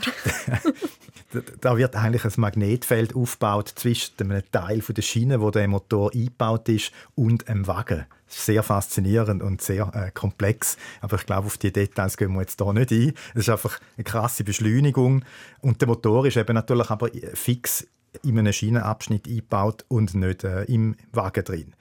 [1.61, 6.69] da wird eigentlich ein Magnetfeld aufgebaut zwischen dem Teil der Schiene, wo der Motor eingebaut
[6.69, 8.07] ist, und dem Wagen.
[8.33, 10.77] Sehr faszinierend und sehr äh, komplex.
[11.01, 13.13] Aber ich glaube, auf die Details gehen wir jetzt hier nicht ein.
[13.35, 15.25] Es ist einfach eine krasse Beschleunigung.
[15.61, 17.87] Und der Motor ist eben natürlich aber fix
[18.23, 21.75] in einem Schienenabschnitt eingebaut und nicht äh, im Wagen drin.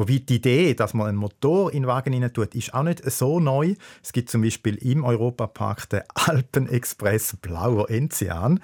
[0.00, 3.04] Wobei die Idee, dass man einen Motor in den Wagen hinein tut, ist auch nicht
[3.10, 3.74] so neu.
[4.02, 8.60] Es gibt zum Beispiel im Europapark den Alpenexpress Blauer Enzian,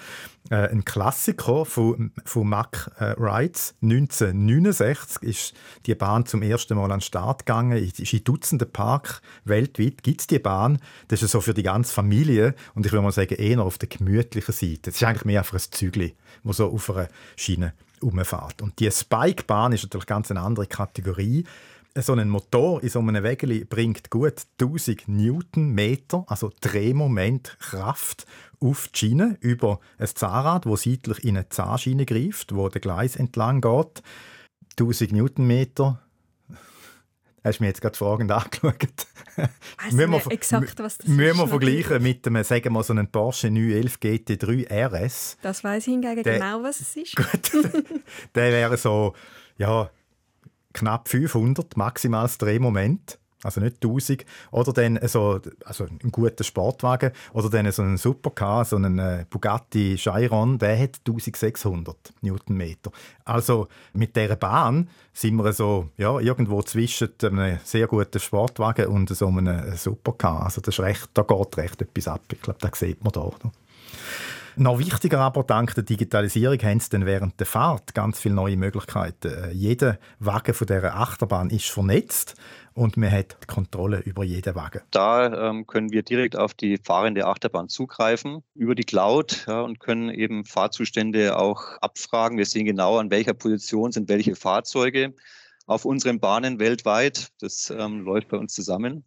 [0.48, 3.74] äh, ein Klassiker von, von Mack äh, Rides.
[3.82, 7.76] 1969 ist die Bahn zum ersten Mal an den Start gegangen.
[7.76, 10.78] Ist in Dutzenden Parks weltweit gibt es die Bahn.
[11.08, 13.90] Das ist so für die ganze Familie und ich würde mal sagen eher auf der
[13.90, 14.80] gemütlichen Seite.
[14.84, 18.62] Das ist eigentlich mehr einfach ein Zügli, wo so auf einer Schiene umfährt.
[18.62, 21.44] Und die Spikebahn ist natürlich ganz eine andere Kategorie.
[21.94, 28.26] So ein Motor in so einem Wägeli bringt gut 1000 Newtonmeter, also Drehmoment, Kraft
[28.60, 33.16] auf die Schiene über ein Zahnrad, das seitlich in eine Zahnschiene greift, wo der Gleis
[33.16, 34.02] entlang geht.
[34.78, 36.02] 1000 Newtonmeter
[37.46, 39.06] Hast du mir jetzt gerade fragend angeschaut?
[39.82, 43.08] Weißt du wir, exakt, was das müssen wir vergleichen mit einem, sagen wir so einem
[43.08, 45.36] Porsche 911 GT3 RS.
[45.42, 47.16] Das weiß ich hingegen der, genau, was es ist.
[47.16, 47.52] Gut,
[48.34, 49.14] der wäre so,
[49.58, 49.90] ja,
[50.72, 57.50] knapp 500 maximales Drehmoment also nicht 1000, oder dann so, also ein guter Sportwagen, oder
[57.50, 62.90] dann so ein Supercar, so ein äh, Bugatti Chiron, der hat 1600 Newtonmeter.
[63.24, 69.08] Also mit dieser Bahn sind wir so, ja, irgendwo zwischen einem sehr guten Sportwagen und
[69.10, 70.44] so einem Supercar.
[70.44, 72.22] Also das ist recht, da geht recht etwas ab.
[72.32, 73.30] Ich glaube, das sieht man da.
[74.58, 78.56] Noch wichtiger aber, dank der Digitalisierung haben sie dann während der Fahrt ganz viele neue
[78.56, 79.28] Möglichkeiten.
[79.28, 82.36] Äh, jeder Wagen von dieser Achterbahn ist vernetzt
[82.72, 84.80] und man hat die Kontrolle über jeden Wagen.
[84.92, 89.78] Da ähm, können wir direkt auf die fahrende Achterbahn zugreifen über die Cloud ja, und
[89.78, 92.38] können eben Fahrzustände auch abfragen.
[92.38, 95.14] Wir sehen genau, an welcher Position sind welche Fahrzeuge
[95.66, 97.28] auf unseren Bahnen weltweit.
[97.40, 99.04] Das ähm, läuft bei uns zusammen.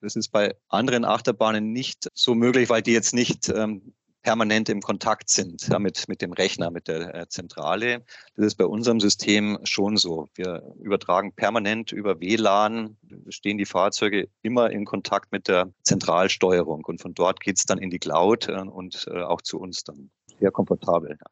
[0.00, 4.80] Das ist bei anderen Achterbahnen nicht so möglich, weil die jetzt nicht ähm, permanent im
[4.80, 8.04] Kontakt sind ja, mit, mit dem Rechner, mit der äh, Zentrale.
[8.36, 10.28] Das ist bei unserem System schon so.
[10.34, 12.96] Wir übertragen permanent über WLAN,
[13.28, 17.78] stehen die Fahrzeuge immer in Kontakt mit der Zentralsteuerung und von dort geht es dann
[17.78, 20.10] in die Cloud äh, und äh, auch zu uns dann.
[20.38, 21.10] Sehr komfortabel.
[21.10, 21.26] Ja.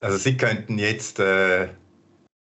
[0.00, 1.68] Also Sie könnten jetzt äh,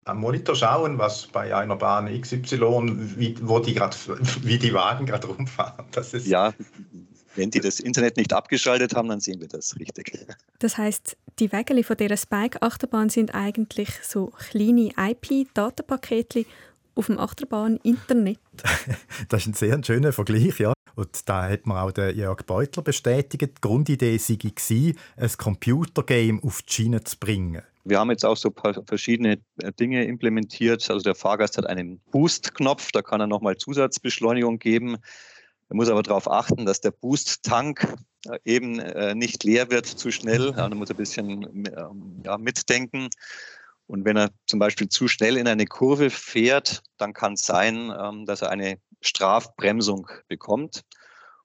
[0.04, 3.96] am Monitor schauen, was bei einer Bahn XY, wie, wo die grad,
[4.42, 5.84] wie die Wagen gerade rumfahren.
[5.92, 6.52] Das ist ja,
[7.36, 10.26] wenn die das Internet nicht abgeschaltet haben, dann sehen wir das richtig.
[10.58, 16.46] Das heißt, die Wägele von dieser Spike-Achterbahn sind eigentlich so kleine IP-Datenpakete
[16.94, 18.38] auf dem Achterbahn-Internet.
[19.28, 20.72] das ist ein sehr schöner Vergleich, ja.
[20.94, 23.42] Und da hat man auch den Jörg Beutler bestätigt.
[23.42, 27.62] Die Grundidee sei, ein Computergame auf die Schiene zu bringen.
[27.84, 28.52] Wir haben jetzt auch so
[28.86, 30.90] verschiedene äh, Dinge implementiert.
[30.90, 34.96] Also der Fahrgast hat einen Boost-Knopf, da kann er nochmal Zusatzbeschleunigung geben.
[35.68, 37.96] Er muss aber darauf achten, dass der Boost-Tank
[38.28, 40.52] äh, eben äh, nicht leer wird zu schnell.
[40.52, 43.08] Da muss ein bisschen ähm, ja, mitdenken.
[43.86, 47.92] Und wenn er zum Beispiel zu schnell in eine Kurve fährt, dann kann es sein,
[47.98, 50.82] ähm, dass er eine Strafbremsung bekommt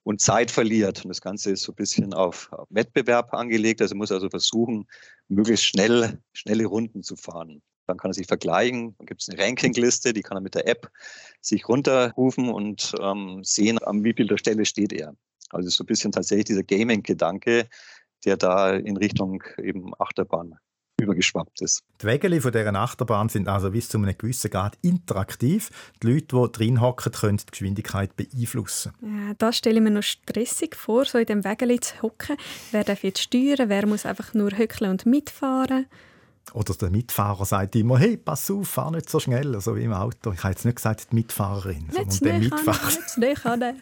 [0.03, 1.03] und Zeit verliert.
[1.03, 3.82] Und das Ganze ist so ein bisschen auf Wettbewerb angelegt.
[3.82, 4.88] Also muss also versuchen,
[5.28, 7.61] möglichst schnell, schnelle Runden zu fahren.
[7.91, 8.95] Dann kann er sich vergleichen.
[8.97, 10.89] Dann gibt es eine Rankingliste, die kann er mit der App
[11.41, 15.13] sich runterrufen und ähm, sehen, an wie viel der Stelle steht er.
[15.49, 17.67] Also so ein bisschen tatsächlich dieser Gaming-Gedanke,
[18.23, 20.55] der da in Richtung eben Achterbahn
[21.01, 21.83] übergeschwappt ist.
[22.01, 25.69] Die Wägele von dieser Achterbahn sind also bis zu einem gewissen Grad interaktiv.
[26.01, 28.93] Die Leute, die drin hocken, können die Geschwindigkeit beeinflussen.
[29.01, 32.37] Ja, das stelle ich mir noch stressig vor, so in dem Wägele zu hocken.
[32.71, 33.67] Wer darf jetzt steuern?
[33.67, 35.87] Wer muss einfach nur hückeln und mitfahren?
[36.53, 39.93] Oder der Mitfahrer sagt immer, hey, pass auf, fahr nicht so schnell, so wie im
[39.93, 40.33] Auto.
[40.33, 42.89] Ich habe jetzt nicht gesagt, die Mitfahrerin, sondern der Mitfahrer.
[43.17, 43.81] Nicht den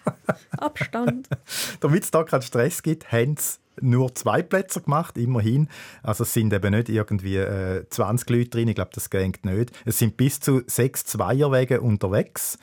[0.57, 1.29] Abstand.
[1.79, 5.67] Damit es da keinen Stress gibt, haben sie nur zwei Plätze gemacht, immerhin.
[6.03, 9.71] Also es sind eben nicht irgendwie äh, 20 Leute drin, ich glaube, das geht nicht.
[9.85, 12.57] Es sind bis zu sechs Zweierwege unterwegs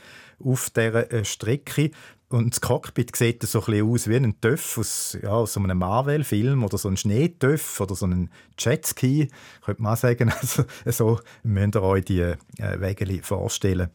[0.44, 1.90] auf dieser äh, Strecke.
[2.29, 5.61] Und das Cockpit sieht so ein bisschen aus wie ein Töff aus, ja, aus so
[5.61, 9.31] einem Marvel-Film oder so ein Schneetöff oder so ein Jetski,
[9.64, 10.33] könnte man sagen.
[10.41, 13.91] Also, so müsst ihr euch die äh, Wege vorstellen.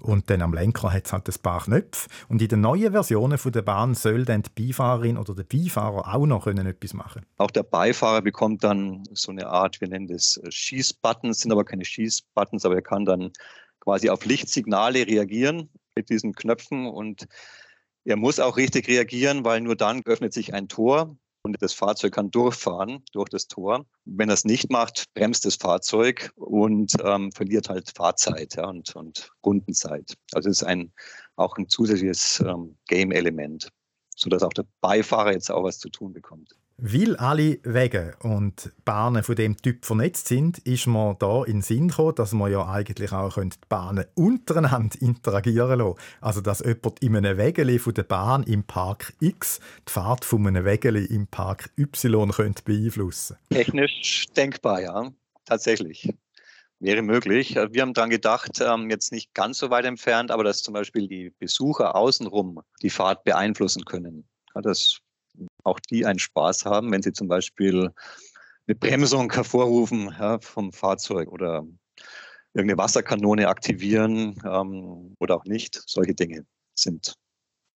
[0.00, 2.08] Und dann am Lenker hat es halt ein paar Knöpfe.
[2.28, 6.26] Und in den neuen Versionen der Bahn soll dann die Beifahrerin oder der Beifahrer auch
[6.26, 10.36] noch können etwas machen Auch der Beifahrer bekommt dann so eine Art, wir nennen das
[10.42, 13.32] äh, Schießbuttons, sind aber keine Schießbuttons, aber er kann dann
[13.80, 17.26] quasi auf Lichtsignale reagieren mit diesen Knöpfen und
[18.08, 22.14] er muss auch richtig reagieren, weil nur dann öffnet sich ein Tor und das Fahrzeug
[22.14, 23.84] kann durchfahren durch das Tor.
[24.06, 28.96] Wenn er es nicht macht, bremst das Fahrzeug und ähm, verliert halt Fahrzeit ja, und,
[28.96, 30.14] und Rundenzeit.
[30.32, 30.90] Also es ist ein,
[31.36, 33.68] auch ein zusätzliches ähm, Game-Element,
[34.16, 36.56] sodass auch der Beifahrer jetzt auch was zu tun bekommt.
[36.80, 41.62] Weil alle Wege und Bahnen von dem Typ vernetzt sind, ist man da in den
[41.62, 47.00] Sinn gekommen, dass man ja eigentlich auch die Bahnen untereinander interagieren lassen Also, dass jemand
[47.00, 49.58] in einem Wegeli von der Bahn im Park X
[49.88, 55.10] die Fahrt von einem Wegeli im Park Y könnte beeinflussen Technisch denkbar, ja.
[55.46, 56.14] Tatsächlich.
[56.78, 57.56] Wäre möglich.
[57.56, 61.08] Wir haben daran gedacht, ähm, jetzt nicht ganz so weit entfernt, aber dass zum Beispiel
[61.08, 64.28] die Besucher außenrum die Fahrt beeinflussen können.
[64.54, 65.00] Das
[65.68, 67.90] auch die einen Spaß haben, wenn sie zum Beispiel
[68.66, 71.66] eine Bremsung hervorrufen ja, vom Fahrzeug oder
[72.54, 75.82] irgendeine Wasserkanone aktivieren ähm, oder auch nicht.
[75.86, 76.44] Solche Dinge
[76.74, 77.14] sind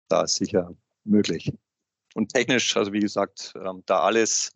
[0.08, 0.74] da sicher
[1.04, 1.52] möglich.
[2.14, 4.52] Und technisch, also wie gesagt, ähm, da alles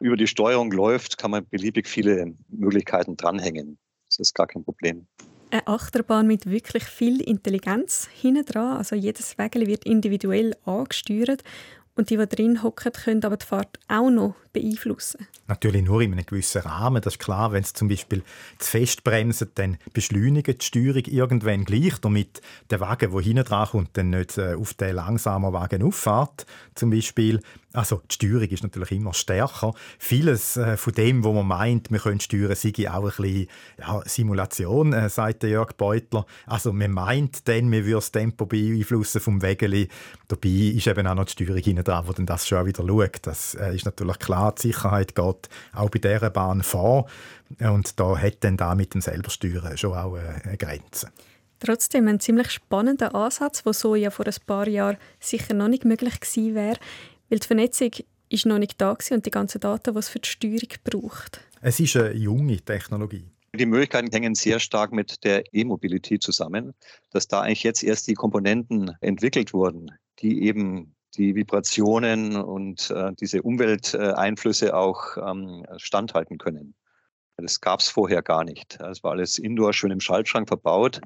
[0.00, 3.78] über die Steuerung läuft, kann man beliebig viele Möglichkeiten dranhängen.
[4.06, 5.06] Das ist gar kein Problem.
[5.50, 8.76] Eine Achterbahn mit wirklich viel Intelligenz hinten dran.
[8.76, 11.42] Also jedes Wägel wird individuell angesteuert
[11.96, 15.26] und die, die drin hocken, können aber die Fahrt auch noch beeinflussen.
[15.48, 17.02] Natürlich nur in einem gewissen Rahmen.
[17.02, 18.22] Das ist klar, wenn es zum Beispiel
[18.58, 23.68] zu fest bremsen, dann beschleunigt die Steuerung irgendwann gleich, damit der Wagen, der hinten dran
[23.68, 27.40] kommt, dann nicht äh, auf den langsamen Wagen auffährt, zum Beispiel.
[27.72, 29.74] Also die Steuerung ist natürlich immer stärker.
[29.98, 33.46] Vieles äh, von dem, wo man meint, wir können steuern, sei auch ein bisschen
[33.78, 36.26] ja, Simulation, äh, sagt Jörg Beutler.
[36.46, 39.88] Also man meint dann, wir würden das Tempo beeinflussen vom Wegeli.
[40.26, 43.18] Dabei ist eben auch noch die Steuerung hinten dran, die das schon wieder schaut.
[43.22, 47.06] Das äh, ist natürlich klar, die Sicherheit geht auch bei dieser Bahn vor.
[47.60, 51.10] Und da hat dann da mit dem Selbersteuern schon auch äh, eine Grenze.
[51.60, 55.84] Trotzdem ein ziemlich spannender Ansatz, der so ja vor ein paar Jahren sicher noch nicht
[55.84, 56.78] möglich gewesen wäre.
[57.30, 57.90] Weil die Vernetzung
[58.28, 61.40] ist noch nicht da und die ganzen Daten, die es für die Steuerung braucht.
[61.62, 63.30] Es ist eine junge Technologie.
[63.54, 66.74] Die Möglichkeiten hängen sehr stark mit der E-Mobility zusammen,
[67.10, 73.12] dass da eigentlich jetzt erst die Komponenten entwickelt wurden, die eben die Vibrationen und äh,
[73.18, 76.74] diese Umwelteinflüsse auch ähm, standhalten können.
[77.36, 78.78] Das gab es vorher gar nicht.
[78.80, 81.00] Es war alles indoor schön im Schaltschrank verbaut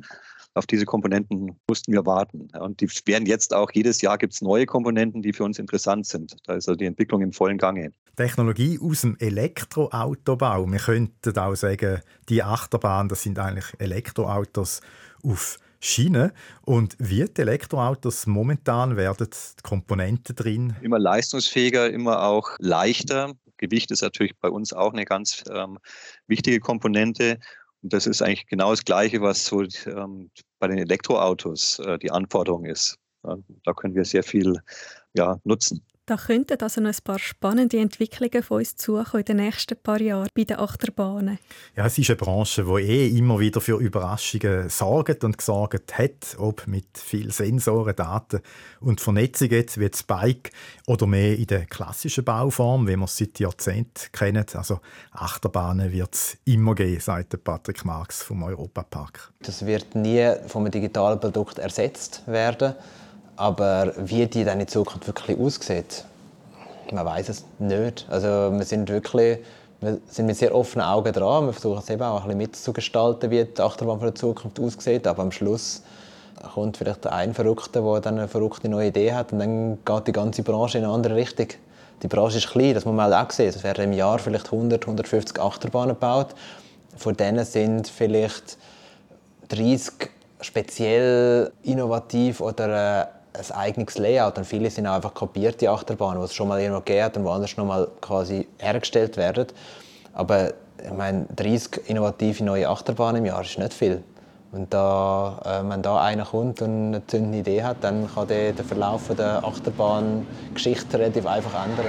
[0.54, 2.48] auf diese Komponenten mussten wir warten.
[2.58, 6.06] Und die werden jetzt auch, jedes Jahr gibt es neue Komponenten, die für uns interessant
[6.06, 6.36] sind.
[6.46, 7.92] Da ist also die Entwicklung im vollen Gange.
[8.16, 10.66] Technologie aus dem Elektroautobau.
[10.70, 14.80] Wir könnten auch sagen, die Achterbahn, das sind eigentlich Elektroautos
[15.24, 16.32] auf Schiene.
[16.62, 20.76] Und wie die Elektroautos momentan werden die Komponenten drin?
[20.80, 23.34] Immer leistungsfähiger, immer auch leichter.
[23.58, 25.78] Gewicht ist natürlich bei uns auch eine ganz ähm,
[26.26, 27.38] wichtige Komponente.
[27.84, 32.10] Und das ist eigentlich genau das Gleiche, was so ähm, bei den Elektroautos äh, die
[32.10, 32.96] Anforderung ist.
[33.22, 34.58] Ja, da können wir sehr viel
[35.12, 35.84] ja, nutzen.
[36.06, 40.02] Da könnten also noch ein paar spannende Entwicklungen von uns suchen in den nächsten paar
[40.02, 41.38] Jahren bei den Achterbahnen.
[41.76, 46.36] Ja, es ist eine Branche, die eh immer wieder für Überraschungen sorgt und gesorgt hat,
[46.36, 48.42] ob mit viel Sensoren, Daten
[48.80, 50.50] und Vernetzung jetzt, wie das Bike
[50.86, 54.44] oder mehr in der klassischen Bauform, wie wir es seit Jahrzehnten kennen.
[54.52, 54.80] Also
[55.12, 59.32] Achterbahnen wird es immer geben, sagt Patrick Marx vom Europapark.
[59.40, 62.74] Das wird nie vom digitalen Produkt ersetzt werden
[63.36, 66.04] aber wie die dann in Zukunft wirklich aussieht,
[66.92, 68.06] man weiß es nicht.
[68.08, 69.38] Also wir sind wirklich
[69.84, 71.46] wir sind mit sehr offenen Augen dran.
[71.46, 75.06] Wir versuchen es eben auch ein bisschen mitzugestalten, wie die Achterbahn von der Zukunft aussieht.
[75.06, 75.82] Aber am Schluss
[76.54, 80.12] kommt vielleicht ein Verrückter, der dann eine verrückte neue Idee hat und dann geht die
[80.12, 81.48] ganze Branche in eine andere Richtung.
[82.02, 83.48] Die Branche ist klein, das muss man halt auch sehen.
[83.48, 86.28] Es werden im Jahr vielleicht 100, 150 Achterbahnen gebaut.
[86.96, 88.56] Von denen sind vielleicht
[89.48, 90.10] 30
[90.40, 96.24] speziell innovativ oder äh, ein eigenes Layout und viele sind auch einfach kopierte Achterbahnen, die
[96.24, 99.46] es schon mal irgendwo gegeben und woanders noch mal quasi hergestellt werden.
[100.12, 104.02] Aber ich meine, 30 innovative neue Achterbahnen im Jahr ist nicht viel.
[104.52, 108.52] Und da, äh, wenn da einer kommt und eine zündende Idee hat, dann kann der
[108.52, 111.86] den Verlauf der Achterbahngeschichte relativ einfach ändern.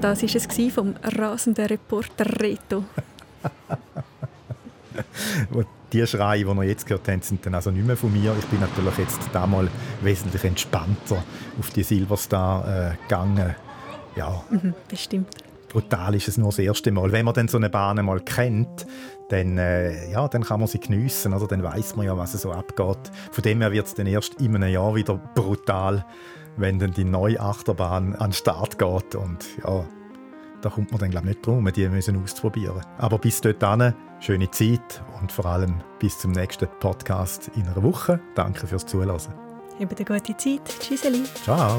[0.00, 2.84] Das war es vom rasenden Reporter Reto.
[5.92, 8.34] die Schreie, die wir jetzt gehört haben, sind dann also nicht mehr von mir.
[8.38, 9.70] Ich bin natürlich jetzt damals
[10.02, 11.22] wesentlich entspannter
[11.58, 13.54] auf die Silverstar äh, gegangen.
[14.16, 14.42] Ja.
[14.50, 15.28] Mhm, bestimmt.
[15.68, 17.12] Brutal ist es nur das erste Mal.
[17.12, 18.86] Wenn man dann so eine Bahn mal kennt,
[19.28, 21.46] dann, äh, ja, dann kann man sie geniessen, oder?
[21.46, 22.98] Dann weiß man ja, was so abgeht.
[23.30, 26.04] Von dem her wird es dann erst in einem Jahr wieder brutal,
[26.56, 29.84] wenn dann die neue Achterbahn an den Start geht und ja,
[30.62, 32.80] da kommt man dann glaube ich nicht drum, die müssen auszuprobieren.
[32.98, 38.20] Aber bis dorthin, schöne Zeit und vor allem bis zum nächsten Podcast in einer Woche.
[38.34, 39.18] Danke fürs Zuhören.
[39.80, 40.60] Habt eine gute Zeit.
[40.80, 41.02] Tschüss.
[41.42, 41.78] Ciao.